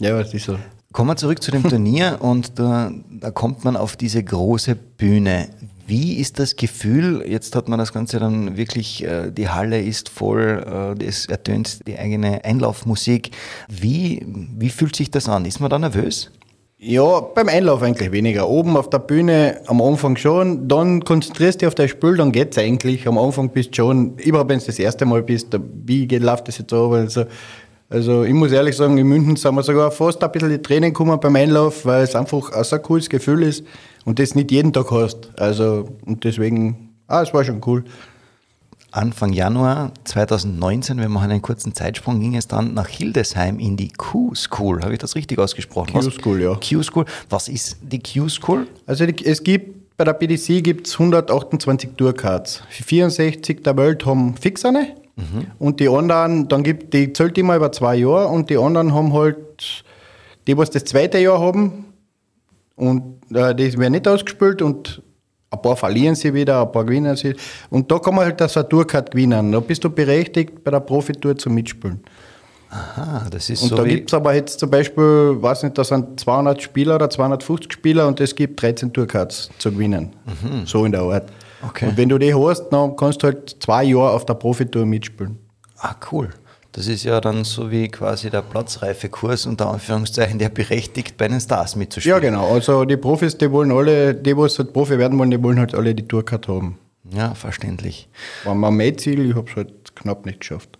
[0.00, 0.56] ja, das ist so.
[0.94, 5.48] Kommen wir zurück zu dem Turnier und da, da kommt man auf diese große Bühne.
[5.88, 7.24] Wie ist das Gefühl?
[7.26, 11.84] Jetzt hat man das Ganze dann wirklich, äh, die Halle ist voll, äh, es ertönt
[11.88, 13.32] die eigene Einlaufmusik.
[13.68, 14.24] Wie,
[14.56, 15.46] wie fühlt sich das an?
[15.46, 16.30] Ist man da nervös?
[16.78, 18.48] Ja, beim Einlauf eigentlich weniger.
[18.48, 22.30] Oben auf der Bühne am Anfang schon, dann konzentrierst du dich auf dein Spiel, dann
[22.30, 23.08] geht's eigentlich.
[23.08, 25.48] Am Anfang bist du schon, überhaupt wenn du das erste Mal bist,
[25.86, 26.92] wie geht, läuft das jetzt ab?
[26.92, 27.24] Also,
[27.94, 30.90] also ich muss ehrlich sagen, in München sind wir sogar fast ein bisschen die Tränen
[30.90, 33.64] gekommen beim Einlauf, weil es einfach ein so cooles Gefühl ist
[34.04, 35.30] und das nicht jeden Tag hast.
[35.38, 37.84] Also und deswegen, ah, es war schon cool.
[38.90, 43.90] Anfang Januar 2019, wir machen einen kurzen Zeitsprung, ging es dann nach Hildesheim in die
[43.90, 44.82] Q-School.
[44.82, 45.92] Habe ich das richtig ausgesprochen?
[45.92, 46.54] Q-School, ja.
[46.56, 47.04] Q-School.
[47.30, 48.66] Was ist die Q-School?
[48.86, 52.64] Also die, es gibt, bei der PDC gibt es 128 Tourcards.
[52.70, 55.03] 64 der Welt haben fix eine.
[55.16, 55.46] Mhm.
[55.58, 59.12] Und die anderen, dann gibt die zählt immer über zwei Jahre und die anderen haben
[59.12, 59.84] halt,
[60.46, 61.86] die, was das zweite Jahr haben,
[62.76, 65.00] und äh, die werden nicht ausgespielt und
[65.50, 67.34] ein paar verlieren sie wieder, ein paar gewinnen sie.
[67.70, 69.52] Und da kann man halt das Tourcard gewinnen.
[69.52, 72.00] Da bist du berechtigt, bei der Profitour zu mitspielen.
[72.70, 73.76] Aha, das ist und so.
[73.76, 77.72] da gibt es aber jetzt zum Beispiel, weiß nicht, da sind 200 Spieler oder 250
[77.72, 80.12] Spieler und es gibt 13 Tourcards zu gewinnen.
[80.42, 80.66] Mhm.
[80.66, 81.30] So in der Art.
[81.68, 81.88] Okay.
[81.88, 85.38] Und wenn du die hast, dann kannst du halt zwei Jahre auf der Profitour mitspielen.
[85.78, 86.30] Ah, cool.
[86.72, 91.40] Das ist ja dann so wie quasi der Platzreifekurs unter Anführungszeichen, der berechtigt, bei den
[91.40, 92.16] Stars mitzuspielen.
[92.16, 92.52] Ja, genau.
[92.52, 95.74] Also die Profis, die wollen alle, die, die halt Profi werden wollen, die wollen halt
[95.74, 96.78] alle die Tourcard haben.
[97.12, 98.08] Ja, verständlich.
[98.44, 100.78] War mein Ziel, ich habe es halt knapp nicht geschafft.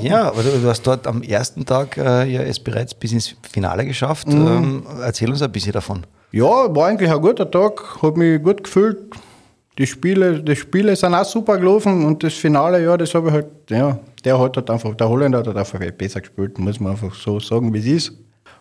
[0.00, 3.84] ja, aber du, hast dort am ersten Tag äh, ja es bereits bis ins Finale
[3.84, 4.26] geschafft.
[4.26, 4.46] Mhm.
[4.46, 6.04] Ähm, erzähl uns ein bisschen davon.
[6.32, 8.98] Ja, war eigentlich ein guter Tag, hat mich gut gefühlt.
[9.78, 13.34] Die Spiele, die Spiele sind auch super gelaufen und das Finale, ja, das habe ich
[13.34, 16.92] halt, ja, der hat halt einfach, der Holländer hat halt einfach besser gespielt, muss man
[16.92, 18.12] einfach so sagen, wie es ist.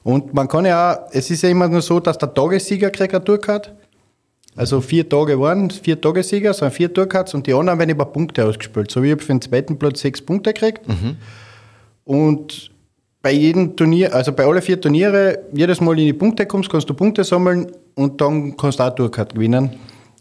[0.04, 3.14] Und man kann ja auch, es ist ja immer nur so, dass der Tagessieger kriegt
[3.14, 3.74] eine Tourcard.
[4.56, 8.46] Also vier Tage waren, vier Tagessieger, sind vier Tourcards und die anderen werden über Punkte
[8.46, 8.92] ausgespielt.
[8.92, 10.88] So wie ich für den zweiten Platz sechs Punkte gekriegt.
[10.88, 11.16] Mhm.
[12.04, 12.72] Und
[13.22, 16.90] bei jedem Turnier, also bei alle vier Turniere, jedes Mal in die Punkte kommst, kannst
[16.90, 19.72] du Punkte sammeln und dann kannst du auch Tourcard gewinnen.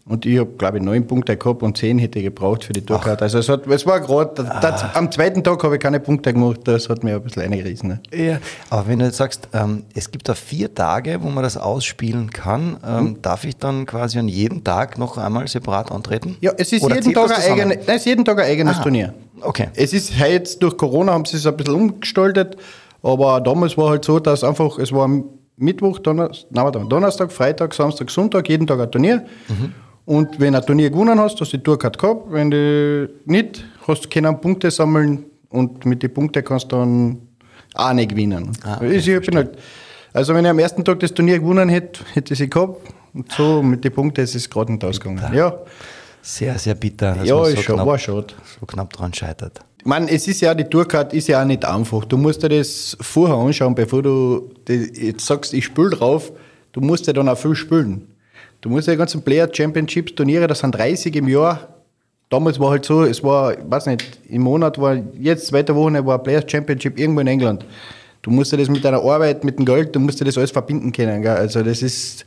[0.05, 2.81] Und ich habe, glaube ich, neun Punkte gehabt und zehn hätte ich gebraucht für die
[2.81, 3.21] Tourcard.
[3.21, 4.91] Also es, hat, es war gerade, ah.
[4.95, 7.89] am zweiten Tag habe ich keine Punkte gemacht, das hat mir ein bisschen eingerissen.
[7.89, 8.01] Ne?
[8.11, 11.55] Ja, aber wenn du jetzt sagst, ähm, es gibt da vier Tage, wo man das
[11.55, 13.21] ausspielen kann, ähm, hm.
[13.21, 16.35] darf ich dann quasi an jedem Tag noch einmal separat antreten?
[16.41, 18.83] Ja, es ist, jeden Tag, ein eigene, nein, es ist jeden Tag ein eigenes ah.
[18.83, 19.13] Turnier.
[19.41, 19.67] Okay.
[19.75, 22.57] Es ist jetzt durch Corona haben sie es ein bisschen umgestaltet,
[23.03, 25.07] aber damals war halt so, dass einfach, es war
[25.57, 29.25] Mittwoch, Donnerstag, nein, Donnerstag Freitag, Samstag, Sonntag, jeden Tag ein Turnier.
[29.47, 29.73] Mhm.
[30.11, 32.25] Und wenn du ein Turnier gewonnen hast, hast du die Tourcard gehabt.
[32.33, 37.17] Wenn du nicht, hast du keine Punkte sammeln und mit den Punkten kannst du dann
[37.75, 38.51] auch nicht gewinnen.
[38.61, 39.57] Ah, okay, ich bin halt,
[40.11, 42.81] also wenn ich am ersten Tag das Turnier gewonnen hätte, hätte ich sie gehabt.
[43.13, 45.33] Und so mit den Punkten ist es gerade nicht ausgegangen.
[45.33, 45.59] Ja.
[46.21, 47.15] Sehr, sehr bitter.
[47.23, 48.33] ja, so ist schon, knapp, war schade.
[48.59, 49.61] So knapp dran scheitert.
[49.79, 52.03] Ich meine, es ist ja, die Tourcard ist ja auch nicht einfach.
[52.03, 56.33] Du musst dir das vorher anschauen, bevor du jetzt sagst, ich spiele drauf.
[56.73, 58.10] Du musst ja dann auch viel spielen.
[58.61, 61.67] Du musst ja die ganzen Player Championships Turniere, das sind 30 im Jahr.
[62.29, 66.05] Damals war halt so, es war, ich weiß nicht, im Monat war, jetzt zweite Woche
[66.05, 67.65] war Players Championship irgendwo in England.
[68.21, 70.51] Du musst ja das mit deiner Arbeit, mit dem Geld, du musst ja das alles
[70.51, 71.23] verbinden können.
[71.23, 71.35] Gell?
[71.35, 72.25] Also das ist,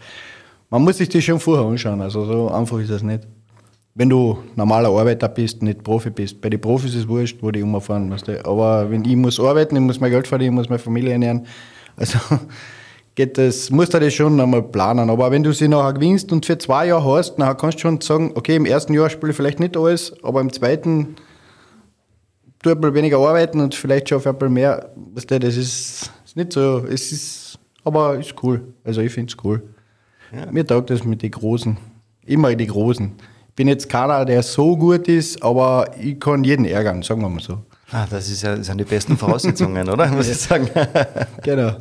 [0.68, 2.00] man muss sich das schon vorher anschauen.
[2.02, 3.26] Also so einfach ist das nicht.
[3.94, 6.40] Wenn du normaler Arbeiter bist, nicht Profi bist.
[6.40, 8.10] Bei den Profis ist es wurscht, wo die umfahren.
[8.10, 8.28] Weißt?
[8.44, 11.46] Aber wenn ich muss arbeiten, ich muss mein Geld verdienen, ich muss meine Familie ernähren.
[11.96, 12.18] Also
[13.14, 15.08] geht das, musst du das schon einmal planen.
[15.10, 18.00] Aber wenn du sie nachher gewinnst und für zwei Jahre hast, dann kannst du schon
[18.00, 21.16] sagen, okay, im ersten Jahr spiele ich vielleicht nicht alles, aber im zweiten
[22.62, 24.90] tue ich ein bisschen weniger arbeiten und vielleicht schaffe ich ein bisschen mehr.
[25.14, 28.74] Das ist, ist nicht so, es ist, aber ist cool.
[28.82, 29.62] Also ich finde es cool.
[30.34, 30.50] Ja.
[30.50, 31.76] Mir taugt das mit den Großen.
[32.26, 33.12] Immer die Großen.
[33.48, 37.28] Ich bin jetzt keiner, der so gut ist, aber ich kann jeden ärgern, sagen wir
[37.28, 37.60] mal so.
[37.92, 40.06] Ah, das, ist ja, das sind die besten Voraussetzungen, oder?
[40.10, 40.68] Muss ich sagen.
[41.44, 41.76] genau.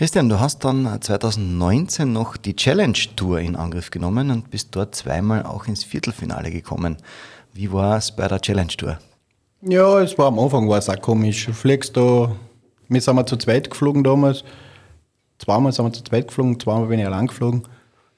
[0.00, 4.94] Christian, du hast dann 2019 noch die Challenge Tour in Angriff genommen und bist dort
[4.94, 6.96] zweimal auch ins Viertelfinale gekommen.
[7.52, 8.98] Wie war es bei der Challenge Tour?
[9.60, 11.44] Ja, es war am Anfang war es auch komisch.
[11.44, 12.34] Du fliegst da,
[12.88, 14.42] wir sind zu zweit geflogen damals.
[15.38, 17.64] Zweimal sind wir zu zweit geflogen, zweimal bin ich allein geflogen.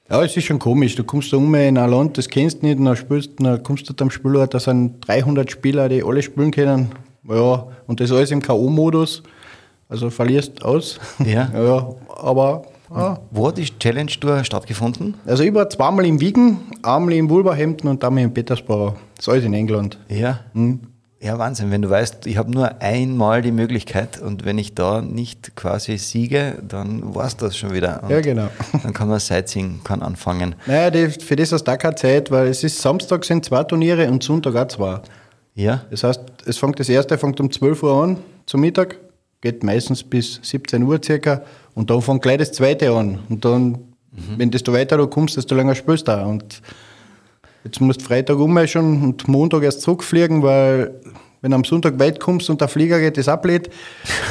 [0.09, 0.95] Ja, es ist schon komisch.
[0.95, 3.61] Du kommst da um in ein Land, das kennst du nicht, und dann, spielst, dann
[3.61, 6.93] kommst du am Spielort, da sind 300 Spieler, die alle spielen können.
[7.27, 9.21] Ja, und das alles im K.O.-Modus.
[9.89, 10.99] Also verlierst aus.
[11.19, 11.49] Ja.
[11.55, 13.17] ja aber Ah.
[13.31, 15.15] Wo hat die Challenge Tour stattgefunden?
[15.25, 18.95] Also ich war zweimal in Wiegen, einmal in Wolverhampton und einmal in Petersburg.
[19.15, 19.97] Das ist alles in England.
[20.09, 20.41] Ja.
[21.19, 21.71] Ja, Wahnsinn.
[21.71, 25.97] Wenn du weißt, ich habe nur einmal die Möglichkeit und wenn ich da nicht quasi
[25.97, 28.03] siege, dann war es das schon wieder.
[28.03, 28.49] Und Ja, genau.
[28.83, 30.55] Dann kann man Sightseeing kann anfangen.
[30.67, 33.63] Naja, die, für das hast du auch keine Zeit, weil es ist Samstag sind zwei
[33.63, 34.99] Turniere und Sonntag auch zwei.
[35.55, 35.85] Ja?
[35.89, 38.97] Das heißt, es fängt das erste fängt um 12 Uhr an zum Mittag,
[39.43, 41.41] geht meistens bis 17 Uhr circa
[41.75, 43.19] und dann fängt gleich das zweite an.
[43.29, 43.77] Und dann,
[44.37, 46.27] wenn desto weiter du kommst, desto länger spielst du auch.
[46.27, 46.61] Und
[47.65, 50.93] jetzt musst du Freitag ummeischen und Montag erst zurückfliegen, weil
[51.41, 53.69] wenn du am Sonntag weit kommst und der Flieger geht das ablädt.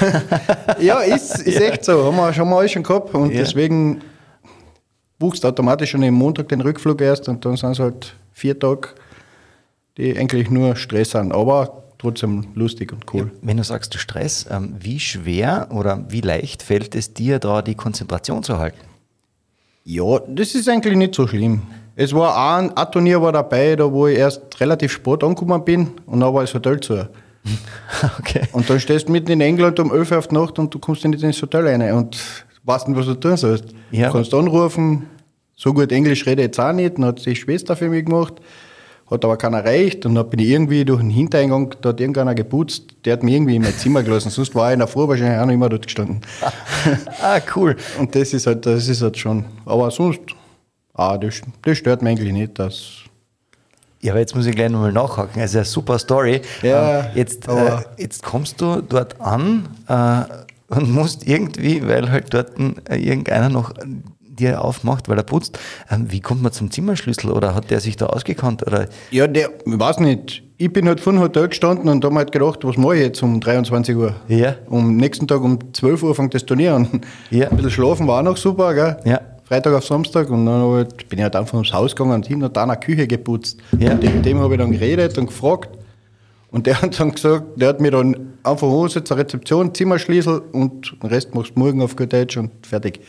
[0.80, 2.04] ja, ist, ist echt so.
[2.06, 3.12] Haben wir schon mal alles schon gehabt.
[3.14, 3.40] Und Ja.
[3.42, 4.00] deswegen
[5.18, 8.58] buchst du automatisch schon am Montag den Rückflug erst und dann sind es halt vier
[8.58, 8.88] Tage,
[9.98, 13.30] die eigentlich nur Stress sind, aber trotzdem lustig und cool.
[13.40, 17.62] Wenn du sagst, du Stress, ähm, wie schwer oder wie leicht fällt es dir da,
[17.62, 18.80] die Konzentration zu halten?
[19.84, 21.62] Ja, das ist eigentlich nicht so schlimm.
[21.94, 25.90] Es war ein, ein Turnier war dabei, da wo ich erst relativ spät angekommen bin
[26.06, 27.08] und dann war das Hotel zu.
[28.18, 28.42] Okay.
[28.52, 30.78] Und dann stehst du mitten in England um 11 Uhr auf die Nacht und du
[30.78, 32.18] kommst nicht ins Hotel rein und
[32.64, 33.66] weißt nicht, was du tun sollst.
[33.90, 34.06] Ja.
[34.06, 35.08] Du kannst anrufen,
[35.54, 38.34] so gut Englisch rede ich jetzt auch nicht, dann hat die Schwester für mich gemacht,
[39.12, 42.34] hat aber keiner erreicht und dann bin ich irgendwie durch den Hintereingang, da hat irgendeiner
[42.34, 45.06] geputzt, der hat mich irgendwie in mein Zimmer gelassen, sonst war ich in der Früh
[45.06, 46.20] wahrscheinlich auch noch immer dort gestanden.
[47.22, 47.76] Ah, cool.
[47.98, 50.20] Und das ist halt, das ist halt schon, aber sonst,
[50.94, 53.02] ah, das, das stört mich eigentlich nicht, dass
[54.00, 55.40] Ja, aber jetzt muss ich gleich nochmal nachhaken.
[55.40, 56.40] Also eine super Story.
[56.62, 62.34] Ja, Ähm, jetzt, äh, jetzt kommst du dort an äh, und musst irgendwie, weil halt
[62.34, 62.52] dort
[62.88, 63.72] äh, irgendeiner noch
[64.32, 65.58] äh, dir aufmacht, weil er putzt.
[65.90, 68.66] Ähm, wie kommt man zum Zimmerschlüssel oder hat der sich da ausgekannt?
[68.66, 68.88] Oder?
[69.10, 70.42] Ja, der, ich weiß nicht.
[70.58, 73.22] Ich bin halt vor dem Hotel gestanden und habe halt gedacht, was mache ich jetzt
[73.22, 74.14] um 23 Uhr?
[74.28, 74.54] Ja.
[74.70, 77.00] Am nächsten Tag um 12 Uhr fängt das Turnier an.
[77.30, 77.48] Ja.
[77.48, 78.96] Ein bisschen schlafen war auch noch super, gell?
[79.04, 79.20] Ja.
[79.44, 82.42] Freitag auf Samstag und dann ich, bin ich halt einfach ins Haus gegangen und hin
[82.42, 83.58] und da eine Küche geputzt.
[83.78, 83.92] Ja.
[83.92, 85.68] Und mit dem habe ich dann geredet und gefragt.
[86.50, 90.94] Und der hat dann gesagt, der hat mir dann einfach angesetzt, eine Rezeption, Zimmerschlüssel und
[91.02, 93.00] den Rest machst du morgen auf gut Deutsch und fertig.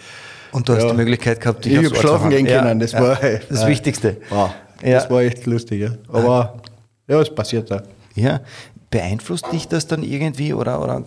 [0.53, 0.91] Und du hast Ja.
[0.91, 3.17] die Möglichkeit gehabt, dich Ich habe schlafen gehen können, das war
[3.49, 4.17] das äh, Wichtigste.
[4.29, 4.51] Wow.
[4.81, 5.89] Das war echt lustig, ja.
[6.09, 6.61] Aber
[7.07, 7.83] ja, es passiert da.
[8.15, 8.41] Ja.
[8.89, 11.03] Beeinflusst dich das dann irgendwie oder, oder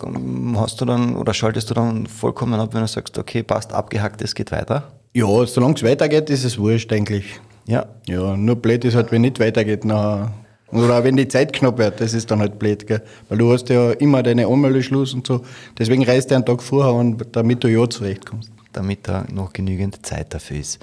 [0.56, 4.20] hast du dann oder schaltest du dann vollkommen ab, wenn du sagst, okay, passt, abgehackt,
[4.22, 4.90] es geht weiter?
[5.14, 7.40] Ja, solange es weitergeht, ist es wurscht eigentlich.
[7.66, 7.86] Ja.
[8.06, 9.84] Ja, nur blöd ist halt, wenn nicht weitergeht.
[9.84, 10.32] Nachher.
[10.72, 12.86] Oder wenn die Zeit knapp wird, das ist dann halt blöd.
[12.86, 13.02] Gell?
[13.28, 15.42] Weil du hast ja immer deine Anmeldeschluss und so.
[15.78, 18.50] Deswegen reist du einen Tag vorher damit du ja zurechtkommst.
[18.76, 20.78] Damit da noch genügend Zeit dafür ist.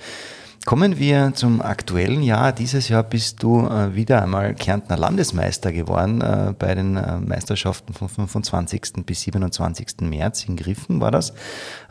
[0.65, 2.53] Kommen wir zum aktuellen Jahr.
[2.53, 7.93] Dieses Jahr bist du äh, wieder einmal Kärntner Landesmeister geworden äh, bei den äh, Meisterschaften
[7.93, 9.05] vom 25.
[9.05, 9.87] bis 27.
[10.03, 11.33] März in Griffen war das.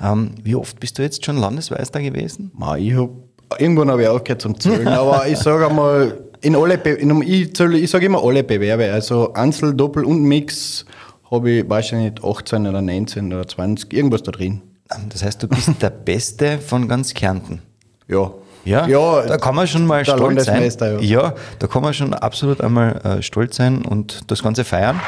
[0.03, 2.51] Ähm, wie oft bist du jetzt schon Landesmeister gewesen?
[2.55, 3.11] Ma, ich hab,
[3.59, 7.53] irgendwann habe ich aufgehört zum Zählen, aber ich sage einmal, in alle Be in, ich,
[7.53, 10.87] zähle- ich sage immer alle Bewerbe, also Einzel, Doppel und Mix
[11.31, 14.63] habe ich wahrscheinlich 18 oder 19 oder 20, irgendwas da drin.
[15.09, 17.63] Das heißt, du bist der Beste von ganz Kärnten.
[18.09, 18.33] Ja.
[18.65, 20.71] Ja, ja da kann man schon mal stolz sein.
[20.81, 21.01] Ja.
[21.01, 25.01] ja, da kann man schon absolut einmal äh, stolz sein und das Ganze feiern.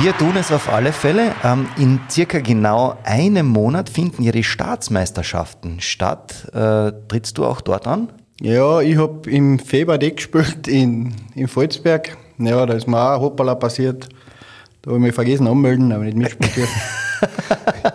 [0.00, 1.32] Wir tun es auf alle Fälle.
[1.44, 6.48] Ähm, in circa genau einem Monat finden ja die Staatsmeisterschaften statt.
[6.52, 8.10] Äh, trittst du auch dort an?
[8.40, 12.16] Ja, ich habe im Februar gespielt in, in Volzberg.
[12.38, 14.08] Ja, da ist mir auch Hoppala passiert.
[14.82, 16.56] Da habe ich mich vergessen anmelden, aber nicht mitgespielt.
[16.68, 16.80] dürfen.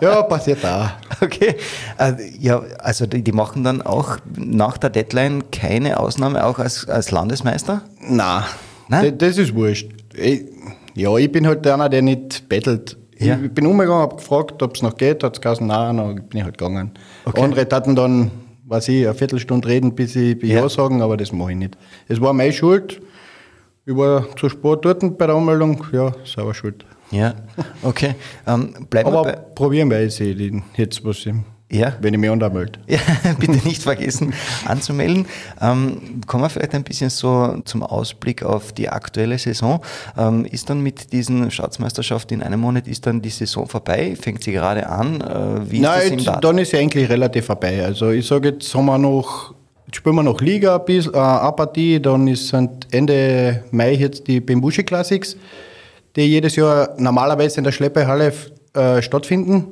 [0.00, 0.88] ja, passiert auch.
[1.20, 1.56] Okay.
[1.98, 6.88] Äh, ja, also die, die machen dann auch nach der Deadline keine Ausnahme, auch als,
[6.88, 7.82] als Landesmeister?
[8.08, 8.44] Nein,
[8.88, 9.18] Nein?
[9.18, 9.88] Das, das ist wurscht.
[10.14, 10.44] Ich,
[10.94, 12.96] ja, ich bin halt einer, der nicht bettelt.
[13.18, 13.38] Ja.
[13.42, 16.38] Ich bin umgegangen, habe gefragt, ob es noch geht, hat es gesagt, nein, dann bin
[16.38, 16.92] ich halt gegangen.
[17.24, 17.40] Okay.
[17.40, 18.30] Andere hatten dann,
[18.66, 20.60] weiß ich, eine Viertelstunde reden, bis ich bis Ja.
[20.60, 20.68] ja.
[20.68, 21.76] sagen, aber das mache ich nicht.
[22.08, 23.00] Es war meine Schuld.
[23.88, 26.84] Ich war zu spät dort bei der Anmeldung, ja, selber schuld.
[27.12, 27.34] Ja,
[27.84, 28.16] okay.
[28.44, 31.32] Ähm, bleiben wir Aber bei, probieren wir den- jetzt, was ich,
[31.70, 31.92] Ja.
[32.00, 32.80] wenn ich mich anmelde.
[32.88, 32.98] Ja,
[33.38, 35.26] bitte nicht vergessen anzumelden.
[35.60, 39.80] Ähm, kommen wir vielleicht ein bisschen so zum Ausblick auf die aktuelle Saison.
[40.18, 44.16] Ähm, ist dann mit diesen Staatsmeisterschaften in einem Monat, ist dann die Saison vorbei?
[44.20, 45.20] Fängt sie gerade an?
[45.20, 47.84] Äh, wie ist das Nein, im jetzt, dann ist ja eigentlich relativ vorbei.
[47.84, 49.54] Also ich sage jetzt haben wir noch,
[49.86, 53.94] jetzt spielen wir noch Liga ein bisschen, äh, eine Partie, dann ist sind Ende Mai
[53.94, 55.36] jetzt die Bembushi Classics,
[56.16, 58.32] die jedes Jahr normalerweise in der Schleppehalle
[58.74, 59.64] äh, stattfinden.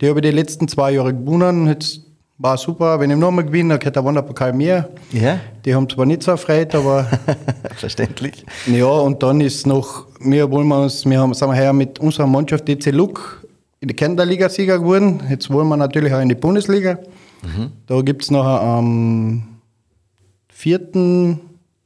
[0.00, 1.66] Die habe ich die letzten zwei Jahre gewonnen.
[1.68, 2.00] Jetzt
[2.38, 4.88] war super, wenn ich nochmal gewinne, dann geht der Wanderpokal mehr.
[5.12, 7.06] Ja, Die haben zwar nicht so erfreut, aber
[7.76, 8.44] verständlich.
[8.66, 11.98] ja, und dann ist noch, wir wollen wir uns, wir haben, sind wir heuer mit
[11.98, 13.44] unserer Mannschaft DC Luck
[13.80, 15.20] in die Kinderliga-Sieger geworden.
[15.28, 16.98] Jetzt wollen wir natürlich auch in die Bundesliga.
[17.86, 19.42] Da gibt es noch am
[20.58, 21.38] 4.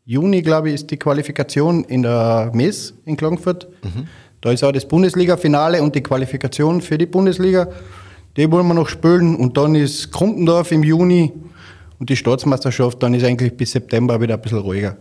[0.07, 3.69] Juni, glaube ich, ist die Qualifikation in der MES in Klagenfurt.
[4.41, 7.69] Da ist auch das Bundesliga-Finale und die Qualifikation für die Bundesliga.
[8.35, 9.37] Die wollen wir noch spielen.
[9.37, 11.35] Und dann ist Krumpendorf im Juni
[12.01, 13.03] und die Staatsmeisterschaft.
[13.03, 14.97] Dann ist eigentlich bis September wieder ein bisschen ruhiger.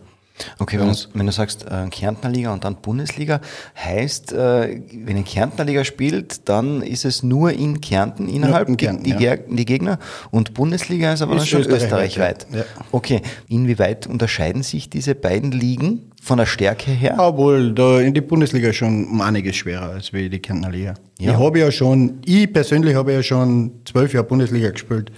[0.59, 3.41] Okay, wenn, du, wenn du sagst äh, Kärntner Liga und dann Bundesliga,
[3.77, 8.77] heißt, äh, wenn ihr Kärntner Liga spielt, dann ist es nur in Kärnten innerhalb in
[8.77, 9.35] die- Kärnten, die, ja.
[9.35, 9.99] Die Gegner
[10.31, 12.63] und Bundesliga ist aber Ist dann schon österreichweit, ja.
[12.91, 17.15] Okay, inwieweit unterscheiden sich diese beiden Ligen von der Stärke her?
[17.17, 20.93] Obwohl, da in die Bundesliga schon um einiges schwerer als wie die Kärntner Liga.
[21.19, 21.31] Ja.
[21.31, 25.11] Ich habe ja schon, ich persönlich habe ja schon zwölf Jahre Bundesliga gespielt.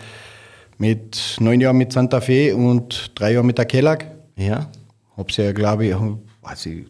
[0.77, 4.05] Mit neun Jahren mit Santa Fe und drei Jahren mit der Kellag.
[4.35, 4.69] Ja,
[5.17, 5.95] Habe sie ja, glaube ich,
[6.41, 6.85] weiß ich,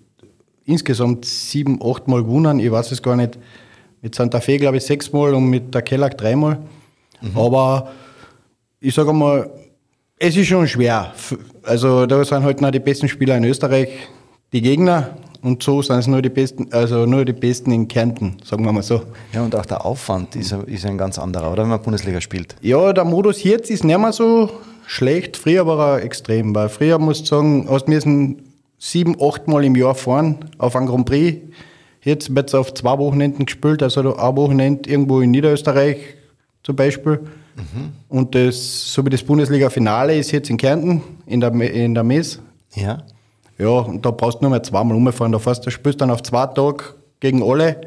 [0.66, 2.60] insgesamt sieben, acht Mal gewonnen.
[2.60, 3.38] Ich weiß es gar nicht.
[4.02, 6.60] Mit Santa Fe, glaube ich, sechsmal und mit der Kellag dreimal.
[7.36, 7.92] Aber
[8.80, 9.50] ich sage mal,
[10.20, 11.14] es ist schon schwer.
[11.64, 13.90] Also da sind halt noch die besten Spieler in Österreich
[14.52, 18.38] die Gegner und so sind es nur die besten, also nur die besten in Kärnten,
[18.46, 19.02] sagen wir mal so.
[19.34, 22.56] ja und auch der Aufwand ist, ist ein ganz anderer, oder wenn man Bundesliga spielt?
[22.62, 24.50] Ja, der Modus jetzt ist nicht mehr so
[24.86, 25.38] schlecht.
[25.38, 28.43] Früher war er extrem, weil früher musst du sagen, hast müssen
[28.78, 31.39] sieben, acht Mal im Jahr fahren auf einen Grand Prix.
[32.02, 35.98] Jetzt wird es auf zwei Wochenenden gespielt, also ein Wochenende irgendwo in Niederösterreich
[36.63, 37.19] zum Beispiel.
[38.10, 42.39] Und das, so wie das Bundesliga-Finale ist jetzt in Kärnten, in der, in der Mess.
[42.76, 43.04] Ja,
[43.58, 45.32] Ja, und da brauchst du nur mehr zweimal umfahren.
[45.32, 46.84] Da fährst du spielst dann auf zwei Tage
[47.19, 47.80] gegen alle.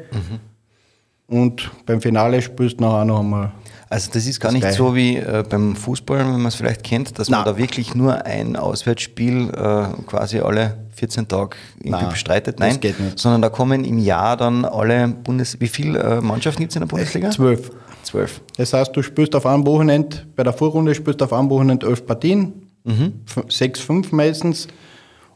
[1.27, 3.51] Und beim Finale spielst du nachher auch noch einmal.
[3.89, 6.83] Also das ist gar Das nicht so wie äh, beim Fußball, wenn man es vielleicht
[6.83, 7.53] kennt, dass man Nein.
[7.53, 12.59] da wirklich nur ein Auswärtsspiel äh, quasi alle 14 Tage irgendwie Nein, bestreitet.
[12.59, 13.17] das Nein, geht nicht.
[13.19, 15.59] sondern da kommen im Jahr dann alle Bundes...
[15.61, 17.29] Wie viele äh, Mannschaften gibt es in der Bundesliga?
[17.31, 17.71] Zwölf.
[18.03, 18.41] Zwölf.
[18.57, 21.85] Das heißt, du spielst auf einem Wochenende, bei der Vorrunde spielst du auf einem Wochenende
[21.87, 22.53] elf Partien,
[22.85, 24.67] f- sechs, fünf meistens.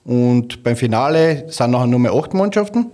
[0.03, 2.87] Und beim Finale sind nachher nur mehr acht Mannschaften,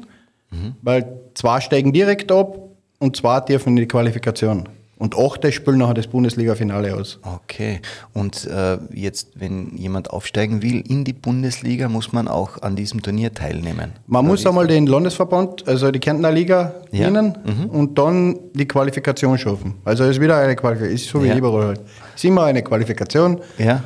[0.82, 2.58] weil zwei steigen direkt ab
[3.00, 4.68] und zwei dürfen in die Qualifikation.
[5.00, 7.20] Und acht spielen nachher das Bundesliga-Finale aus.
[7.22, 7.82] Okay.
[8.14, 13.02] Und äh, jetzt, wenn jemand aufsteigen will in die Bundesliga, muss man auch an diesem
[13.04, 13.92] Turnier teilnehmen.
[14.08, 17.10] Man muss einmal den Landesverband, also die Kärntner Liga, Ja.
[17.12, 17.36] nennen
[17.72, 19.76] und dann die Qualifikation schaffen.
[19.86, 21.38] Also es ist wieder eine Qualifikation, ist so wie Ja.
[21.38, 21.82] überall halt.
[22.16, 23.40] Es ist immer eine Qualifikation.
[23.60, 23.84] Ja.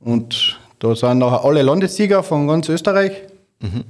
[0.00, 3.12] Und da sind nachher alle Landessieger von ganz Österreich.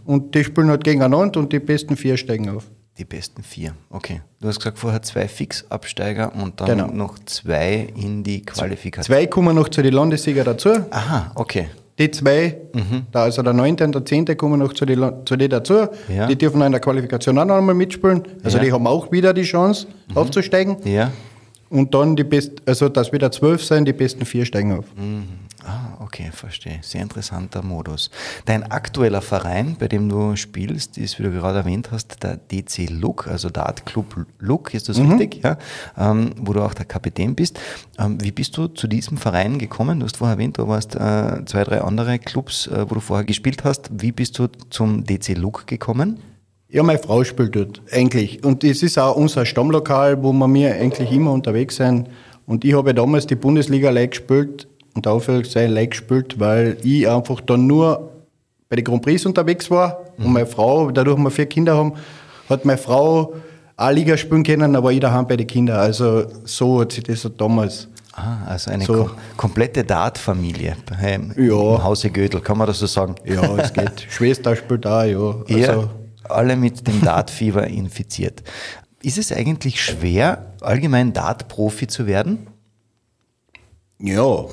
[0.05, 2.71] Und die spielen halt gegeneinander und die besten vier steigen auf.
[2.99, 3.75] Die besten vier.
[3.89, 4.21] Okay.
[4.41, 6.87] Du hast gesagt vorher zwei Fixabsteiger und dann Genau.
[6.89, 9.17] noch zwei in die Qualifikation.
[9.17, 10.71] Zwei kommen noch zu den Landessieger dazu.
[10.91, 11.69] Aha, okay.
[11.99, 12.57] Die zwei,
[13.13, 15.87] da also der neunte und der zehnte kommen noch zu den zu die dazu.
[16.09, 16.27] Ja.
[16.27, 18.23] Die dürfen in der Qualifikation auch noch einmal mitspielen.
[18.43, 18.65] Also Ja.
[18.65, 20.77] die haben auch wieder die Chance aufzusteigen.
[20.85, 21.11] Ja.
[21.71, 24.85] Und dann die besten, also dass wieder zwölf sein, die besten vier steigen auf.
[25.65, 26.79] Ah, okay, verstehe.
[26.83, 28.11] Sehr interessanter Modus.
[28.47, 32.91] Dein aktueller Verein, bei dem du spielst, ist, wie du gerade erwähnt hast, der DC
[32.91, 35.43] Look, also Dart Club Look, ist das richtig?
[35.45, 35.59] Ja,
[35.97, 37.61] ähm, wo du auch der Kapitän bist.
[37.99, 40.01] Ähm, wie bist du zu diesem Verein gekommen?
[40.01, 43.25] Du hast vorher erwähnt, du warst äh, zwei, drei andere Clubs, äh, wo du vorher
[43.25, 43.91] gespielt hast.
[43.93, 46.19] Wie bist du zum DC Look gekommen?
[46.69, 48.43] Ja, meine Frau spielt dort, eigentlich.
[48.45, 52.09] Und es ist auch unser Stammlokal, wo wir mir eigentlich immer unterwegs sind.
[52.47, 57.41] Und ich habe ja damals die Bundesliga gespielt und Aufwärtszeit live gespielt, weil ich einfach
[57.41, 58.11] dann nur
[58.69, 60.01] bei den Grand Prix unterwegs war.
[60.19, 61.95] Und meine Frau, dadurch wir vier Kinder haben,
[62.49, 63.35] hat meine Frau
[63.77, 65.79] auch Liga spielen können, aber ich daheim bei den Kindern.
[65.79, 67.89] Also so hat sich das damals.
[68.15, 68.93] Ah, also eine So.
[69.05, 71.77] kom komplette Dart-Familie beim- Ja.
[71.77, 73.15] im Hause Gödel, kann man das so sagen?
[73.25, 74.07] Ja, es geht.
[74.11, 75.03] Schwester spielt auch,
[75.49, 75.57] ja.
[75.57, 75.91] Ja, Also,
[76.25, 78.43] alle mit dem Dartfieber infiziert.
[79.03, 82.47] Ist es eigentlich schwer, allgemein Dart-Profi zu werden?
[84.03, 84.45] Ja,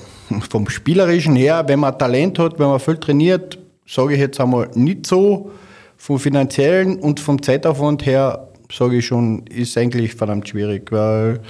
[0.50, 3.58] vom Spielerischen her, wenn man Talent hat, wenn man viel trainiert,
[3.88, 5.52] sage ich jetzt einmal nicht so.
[5.98, 11.42] Vom finanziellen und vom Zeitaufwand her, sage ich schon, ist eigentlich verdammt schwierig, weil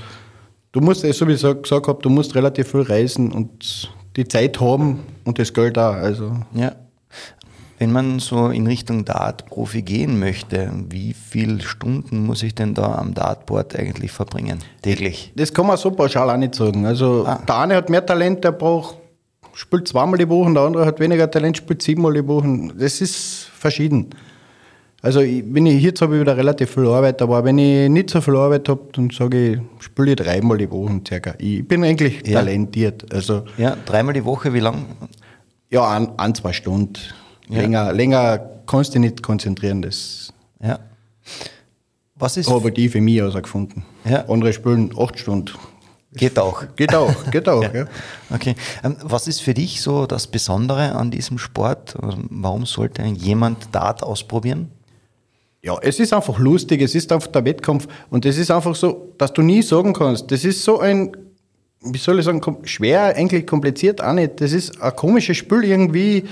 [0.71, 4.27] du musst, so wie ich sag- gesagt habe, du musst relativ viel reisen und die
[4.27, 5.93] Zeit haben und das Geld auch.
[5.93, 6.71] Also, Ja.
[7.79, 12.95] Wenn man so in Richtung Dart-Profi gehen möchte, wie viele Stunden muss ich denn da
[12.95, 14.59] am Dartboard eigentlich verbringen?
[14.81, 15.31] Täglich?
[15.35, 16.85] das kann man so pauschal auch nicht sagen.
[16.85, 17.41] Also, Ah.
[17.47, 18.97] der eine hat mehr Talent, der braucht,
[19.53, 22.69] spielt zweimal die Woche, der andere hat weniger Talent, spielt siebenmal die Woche.
[22.77, 24.07] Das ist verschieden.
[25.01, 28.09] Also, ich, wenn ich jetzt habe ich wieder relativ viel Arbeit, aber wenn ich nicht
[28.09, 31.33] so viel Arbeit habe, dann sage ich, spiele ich dreimal die Woche circa.
[31.37, 32.39] Ich bin eigentlich Ja.
[32.41, 33.05] talentiert.
[33.13, 34.85] Also, Ja, dreimal die Woche, wie lang?
[35.69, 36.99] ja, ein, ein zwei Stunden.
[37.49, 37.61] Ja.
[37.61, 39.81] Länger, länger kannst du dich nicht konzentrieren.
[39.81, 40.31] Das
[40.61, 40.79] Ja.
[42.15, 43.83] Was ist, habe ich für mich herausgefunden.
[44.03, 44.25] Ja.
[44.27, 45.53] Andere spielen acht Stunden.
[46.13, 46.63] Geht auch.
[46.75, 47.61] Geht auch, geht auch.
[47.73, 47.85] ja.
[48.29, 48.55] Okay.
[48.83, 51.95] Ähm, was ist für dich so das Besondere an diesem Sport?
[52.01, 54.71] Ähm, Warum sollte jemand Dart ausprobieren?
[55.61, 59.13] Ja, es ist einfach lustig, es ist einfach der Wettkampf und es ist einfach so,
[59.17, 61.11] dass du nie sagen kannst, das ist so ein,
[61.81, 64.39] wie soll ich sagen, schwer, eigentlich kompliziert auch nicht.
[64.39, 66.23] Das ist ein komisches Spiel irgendwie,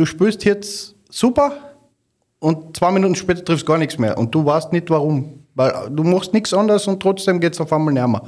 [0.00, 1.52] du spielst jetzt super
[2.38, 6.02] und zwei Minuten später triffst gar nichts mehr und du weißt nicht warum, weil du
[6.04, 8.22] machst nichts anderes und trotzdem geht es auf einmal nicht mehr.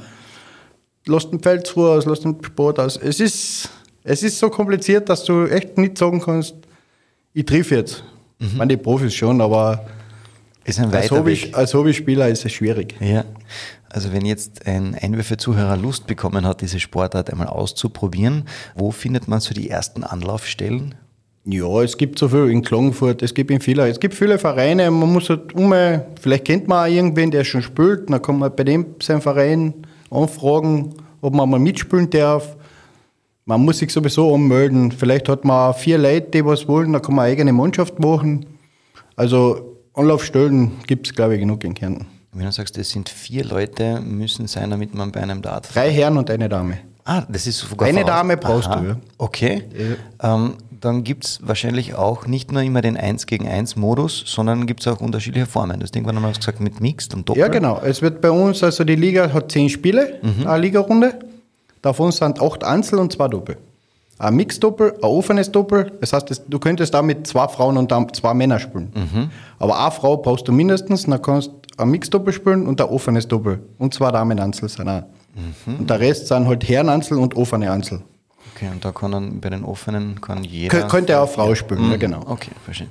[1.07, 2.95] Lass den Feld zu aus, lass den Sport aus.
[2.95, 3.69] Es ist,
[4.03, 6.53] es ist so kompliziert, dass du echt nicht sagen kannst,
[7.33, 8.03] ich triff jetzt.
[8.37, 9.83] Ich meine, die Profis schon, aber
[10.65, 11.57] Ist ein als, Hobby, Weg.
[11.57, 12.95] als Hobbyspieler ist es schwierig.
[12.99, 13.25] Ja.
[13.89, 18.45] Also wenn jetzt ein Einwürfe-Zuhörer Lust bekommen hat, diese Sportart einmal auszuprobieren,
[18.75, 20.93] wo findet man so die ersten Anlaufstellen?
[21.45, 24.89] Ja, es gibt so viel in Klagenfurt, es gibt in viele, es gibt viele Vereine,
[24.89, 25.73] man muss halt um,
[26.21, 29.73] vielleicht kennt man auch irgendwen, der schon spielt, dann kann man bei dem seinen Verein
[30.09, 32.55] anfragen, ob man mal mitspielen darf.
[33.45, 34.93] Man muss sich sowieso anmelden.
[34.93, 37.99] Vielleicht hat man auch vier Leute, die was wollen, dann kann man eine eigene Mannschaft
[37.99, 38.45] machen.
[39.17, 42.07] Also Anlaufstellen gibt es, glaube ich, genug in Kärnten.
[42.31, 45.75] Wenn du sagst, es sind vier Leute, müssen sein, damit man bei einem Dart.
[45.75, 46.79] Drei Herren und eine Dame.
[47.05, 48.79] Ah, das ist sogar Eine Dame brauchst Aha.
[48.79, 48.97] du, ja.
[49.17, 49.63] Okay.
[50.21, 50.53] Ähm,
[50.83, 54.81] dann gibt es wahrscheinlich auch nicht nur immer den 1 gegen 1 Modus, sondern gibt
[54.81, 55.79] es auch unterschiedliche Formen.
[55.79, 57.39] Das irgendwann haben wir gesagt mit Mixed und Doppel.
[57.39, 57.79] Ja, genau.
[57.83, 61.19] Es wird bei uns, also die Liga hat zehn Spiele, eine Ligarunde.
[61.81, 63.57] Davon sind acht Einzel und zwei Doppel.
[64.19, 65.91] Ein Mixdoppel, ein offenes Doppel.
[65.99, 68.91] Das heißt, du könntest da mit zwei Frauen und dann zwei Männern spielen.
[69.59, 73.27] Aber eine Frau brauchst du mindestens, dann kannst du ein Mixdoppel spielen und ein offenes
[73.27, 73.59] Doppel.
[73.79, 75.03] Und zwei Damen-Einzel sind auch.
[75.65, 78.01] Und der Rest sind halt Herren-Einzel und offene Einzel.
[78.55, 80.77] Okay, und da kann dann bei den offenen kann jeder.
[80.77, 82.21] Kö- Könnte auch Frau spielen, ja genau.
[82.27, 82.87] Okay, verstehe.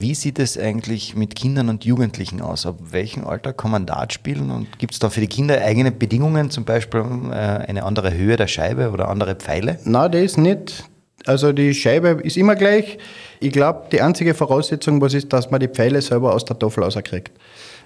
[0.00, 2.66] Wie sieht es eigentlich mit Kindern und Jugendlichen aus?
[2.66, 4.50] Ab welchem Alter kann man Dart spielen?
[4.52, 7.00] Und gibt es da für die Kinder eigene Bedingungen, zum Beispiel
[7.30, 9.78] äh, eine andere Höhe der Scheibe oder andere Pfeile?
[9.84, 10.84] Nein, das nicht.
[11.26, 12.96] Also die Scheibe ist immer gleich.
[13.40, 16.84] Ich glaube, die einzige Voraussetzung, was ist, dass man die Pfeile selber aus der Tafel
[16.84, 17.32] rauskriegt.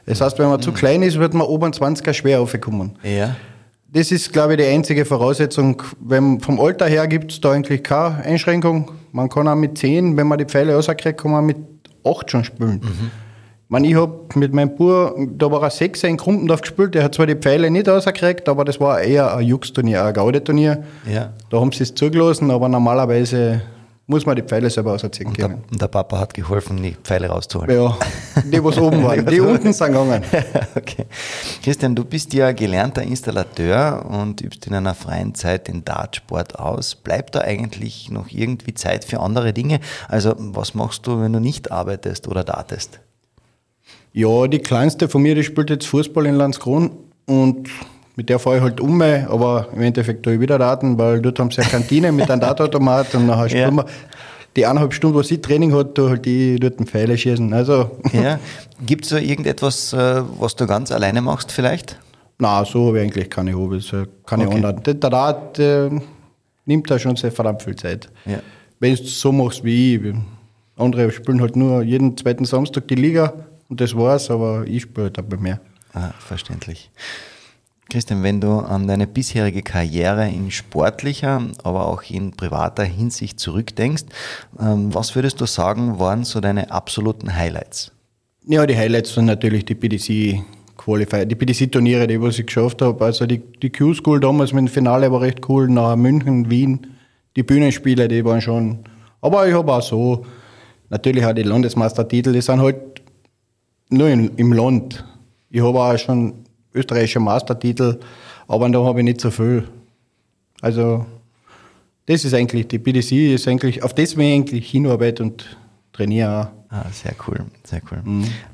[0.04, 2.98] Das heißt, wenn man zu klein ist, wird man oben 20er schwer aufkommen.
[3.02, 3.36] Ja.
[3.94, 5.82] Das ist, glaube ich, die einzige Voraussetzung.
[6.00, 8.90] Wenn, vom Alter her gibt es da eigentlich keine Einschränkung.
[9.12, 11.58] Man kann auch mit 10, wenn man die Pfeile rauskriegt, kann man mit
[12.02, 12.80] 8 schon spielen.
[12.82, 12.90] Ich,
[13.68, 17.14] meine, ich habe mit meinem Bub, da war er 6 in Krumpendorf gespielt, der hat
[17.14, 20.84] zwar die Pfeile nicht rausgekriegt, aber das war eher ein Jux-Turnier, ein Gaudeturnier.
[21.10, 21.32] Ja.
[21.50, 23.60] Da haben sie es zugelassen, aber normalerweise
[24.06, 25.64] muss man die Pfeile selber Und der, können.
[25.70, 27.74] und der Papa hat geholfen, die Pfeile rauszuholen.
[27.74, 27.96] Ja,
[28.44, 29.24] die, was oben waren.
[29.30, 30.22] Die unten sind gegangen.
[30.74, 31.06] okay.
[31.62, 36.96] Christian, du bist ja gelernter Installateur und übst in einer freien Zeit den Dartsport aus.
[36.96, 39.80] Bleibt da eigentlich noch irgendwie Zeit für andere Dinge?
[40.08, 43.00] Also, was machst du, wenn du nicht arbeitest oder dartest?
[44.12, 46.90] Ja, die kleinste von mir, die spielt jetzt Fußball in Landskron
[47.26, 47.70] und
[48.16, 51.38] mit der fahre ich halt um, aber im Endeffekt tue ich wieder Daten, weil dort
[51.38, 53.86] haben sie eine Kantine mit einem Dartautomat und nachher spielen wir
[54.54, 57.52] die eineinhalb Stunden, was sie Training hat, tue halt die dort den Pfeile schießen.
[57.54, 58.38] Also, Ja.
[58.84, 61.98] Gibt es da irgendetwas, äh, was du ganz alleine machst vielleicht?
[62.38, 64.56] na, so habe ich eigentlich keine Hobbys, äh, keine Okay.
[64.56, 64.82] anderen.
[64.82, 65.88] Der Dart äh,
[66.66, 68.10] nimmt da schon sehr verdammt viel Zeit.
[68.26, 68.40] Ja.
[68.80, 70.14] Wenn du es so machst wie ich,
[70.76, 73.32] andere spielen halt nur jeden zweiten Samstag die Liga
[73.68, 75.60] und das war's, aber ich spiele halt aber mehr.
[75.94, 76.90] Ah, verständlich.
[77.92, 84.04] Christian, wenn du an deine bisherige Karriere in sportlicher, aber auch in privater Hinsicht zurückdenkst,
[84.58, 87.92] ähm, was würdest du sagen, waren so deine absoluten Highlights?
[88.46, 90.42] Ja, die Highlights sind natürlich die BDC
[90.78, 93.04] Qualifier, die BDC-Turniere, die was ich geschafft habe.
[93.04, 96.86] Also die, die Q-School damals mit dem Finale war recht cool, nachher München, Wien,
[97.36, 98.78] die Bühnenspiele, die waren schon.
[99.20, 100.24] Aber ich habe auch so,
[100.88, 103.02] natürlich auch die Landesmeistertitel, die sind halt
[103.90, 105.04] nur in, im Land.
[105.50, 106.41] Ich habe auch schon
[106.74, 107.98] österreichische Meistertitel,
[108.48, 109.68] aber da habe ich nicht so viel.
[110.60, 111.06] Also,
[112.06, 115.56] das ist eigentlich, die BDC ist eigentlich, auf das bin ich eigentlich hinarbeite und
[115.92, 116.62] trainiere auch.
[116.74, 118.02] Ah, sehr cool, sehr cool.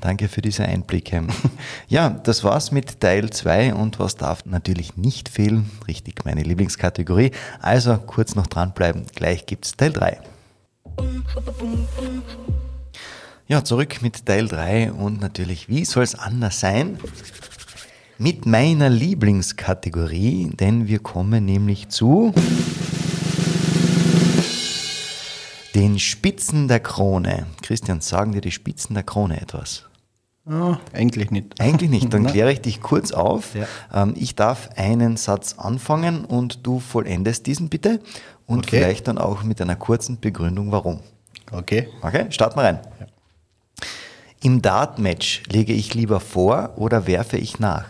[0.01, 1.25] Danke für diese Einblicke.
[1.89, 5.71] ja, das war's mit Teil 2 und was darf natürlich nicht fehlen?
[5.87, 7.31] Richtig, meine Lieblingskategorie.
[7.61, 10.21] Also kurz noch dranbleiben, gleich gibt's Teil 3.
[13.47, 16.99] Ja, zurück mit Teil 3 und natürlich, wie soll es anders sein?
[18.21, 22.35] Mit meiner Lieblingskategorie, denn wir kommen nämlich zu
[25.77, 27.47] den Spitzen der Krone.
[27.63, 29.85] Christian, sagen dir die Spitzen der Krone etwas?
[30.51, 31.61] Ja, eigentlich nicht.
[31.61, 33.55] Eigentlich nicht, dann kläre ich dich kurz auf.
[33.55, 33.67] Ja.
[34.03, 38.01] Ähm, ich darf einen Satz anfangen und du vollendest diesen bitte
[38.47, 38.79] und Okay.
[38.79, 41.01] vielleicht dann auch mit einer kurzen Begründung, warum.
[41.53, 41.89] Okay.
[42.03, 42.81] Okay, starten wir rein.
[44.43, 47.85] Im Dart-Match lege ich lieber vor oder werfe ich nach?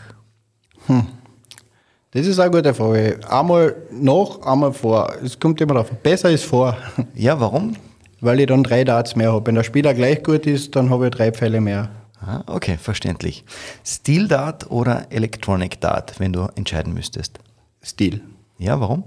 [2.13, 3.21] Das ist eine gute Frage.
[3.29, 5.13] Einmal nach, einmal vor.
[5.23, 5.91] Es kommt immer darauf.
[6.03, 6.77] Besser ist vor,
[7.15, 7.75] Ja, warum?
[8.21, 9.47] weil ich dann drei Darts mehr habe.
[9.47, 11.89] Wenn der Spieler gleich gut ist, dann habe ich drei Pfeile mehr.
[12.21, 13.45] Ah, okay, verständlich.
[13.85, 17.39] Steel Dart oder Electronic Dart, wenn du entscheiden müsstest?
[17.81, 18.21] Stil.
[18.59, 19.05] Ja, warum?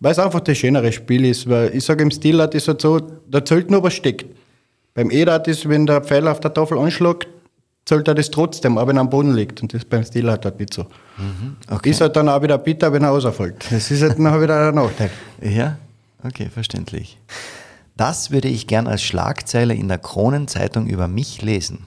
[0.00, 1.48] Weil es einfach das schönere Spiel ist.
[1.48, 2.98] Weil ich sage, im Stil hat ist halt so,
[3.30, 4.26] da zählt nur was steckt.
[4.94, 7.28] Beim E-Dart ist, wenn der Pfeil auf der Tafel anschlägt,
[7.84, 9.62] zählt er das trotzdem, aber wenn er am Boden liegt.
[9.62, 10.86] Und das ist beim Stil halt, halt nicht so.
[11.70, 11.90] Okay.
[11.90, 13.66] Ist halt dann auch wieder bitter, wenn er rausfällt.
[13.70, 15.10] Das ist halt dann wieder ein Nachteil.
[15.42, 15.76] Ja,
[16.22, 17.18] okay, verständlich.
[17.96, 21.84] Das würde ich gern als Schlagzeile in der Kronenzeitung über mich lesen.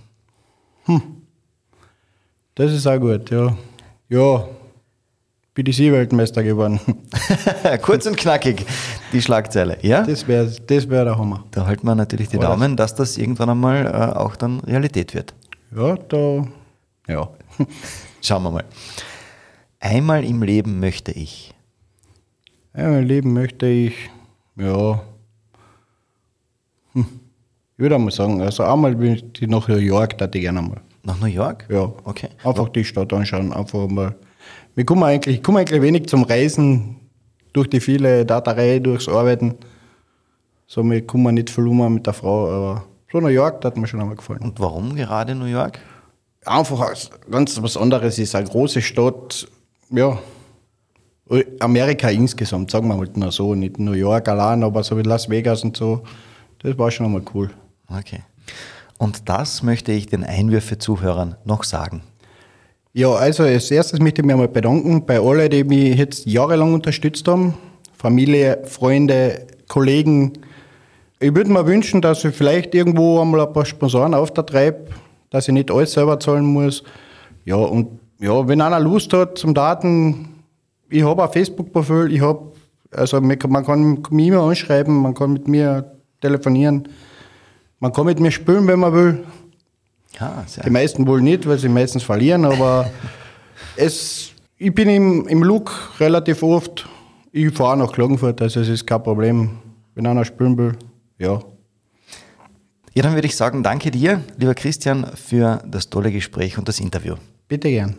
[2.56, 3.56] Das ist auch gut, ja.
[4.08, 4.46] Ja,
[5.56, 6.80] BDC-Weltmeister geworden.
[7.82, 8.66] Kurz und knackig,
[9.14, 9.78] die Schlagzeile.
[9.82, 10.04] Ja?
[10.04, 11.46] Das wäre das wär der Hammer.
[11.52, 15.34] Da halten wir natürlich die Daumen, dass das irgendwann einmal äh, auch dann Realität wird.
[15.76, 16.48] Ja, da,
[17.08, 17.30] ja.
[18.22, 18.64] Schauen wir mal.
[19.80, 21.54] Einmal im Leben möchte ich.
[22.76, 23.94] Ja, mein Leben möchte ich,
[24.58, 25.02] ja,
[26.94, 27.06] hm.
[27.06, 30.82] ich würde einmal sagen, also einmal will ich nach New York, da ich gerne mal.
[31.04, 31.68] Nach New York?
[31.70, 32.30] Ja, Okay.
[32.44, 34.16] einfach die Stadt anschauen, einfach mal.
[34.76, 36.98] Wir kommen eigentlich, ich komme eigentlich wenig zum Reisen
[37.54, 39.56] durch die viele Daterei, durchs Arbeiten.
[40.68, 43.78] So, wir kommen nicht viel um mit der Frau, aber so New York, das hat
[43.78, 44.42] mir schon einmal gefallen.
[44.42, 45.80] Und warum gerade New York?
[46.46, 46.94] Einfach
[47.32, 49.48] ganz was anderes ist, eine große Stadt,
[49.90, 50.20] ja.
[51.60, 55.30] Amerika insgesamt, sagen wir halt nur so, nicht New York allein, aber so wie Las
[55.30, 56.04] Vegas und so,
[56.60, 57.50] das war schon einmal cool.
[57.88, 58.22] Okay.
[58.98, 62.04] Und das möchte ich den Einwürfe-Zuhörern noch sagen.
[62.94, 66.74] Ja, also als erstes möchte ich mich einmal bedanken bei allen, die mich jetzt jahrelang
[66.74, 67.54] unterstützt haben.
[67.98, 70.34] Familie, Freunde, Kollegen.
[71.20, 74.88] Ich würde mir wünschen, dass ich vielleicht irgendwo einmal ein paar Sponsoren auftreibe,
[75.30, 76.84] dass ich nicht alles selber zahlen muss.
[77.46, 80.30] Ja, und ja, wenn einer Lust hat zum Daten,
[80.90, 82.52] ich habe ein Facebook-Profil, ich habe,
[82.92, 85.92] also man kann- mich immer anschreiben, man kann mit mir
[86.22, 86.88] telefonieren,
[87.80, 89.24] man kann mit mir spielen, wenn man will.
[90.20, 92.90] Ja, sehr Die meisten wohl nicht, weil sie meistens verlieren, aber
[93.78, 96.88] es, ich bin im, im Look relativ oft.
[97.32, 99.50] Ich fahre nach Klagenfurt, also es ist kein Problem.
[99.94, 100.78] Wenn einer spielen will,
[101.18, 101.42] ja.
[102.94, 106.80] Ja, dann würde ich sagen, danke dir, lieber Christian, für das tolle Gespräch und das
[106.80, 107.16] Interview.
[107.50, 107.98] Bitte gern.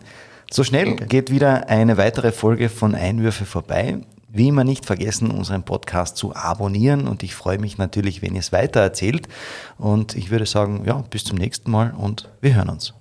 [0.50, 3.98] So schnell geht wieder eine weitere Folge von Einwürfe vorbei.
[4.28, 8.40] Wie immer nicht vergessen, unseren Podcast zu abonnieren und ich freue mich natürlich, wenn ihr
[8.40, 9.28] es weiter erzählt.
[9.76, 12.94] Und ich würde sagen, ja, bis zum nächsten Mal und wir hören uns.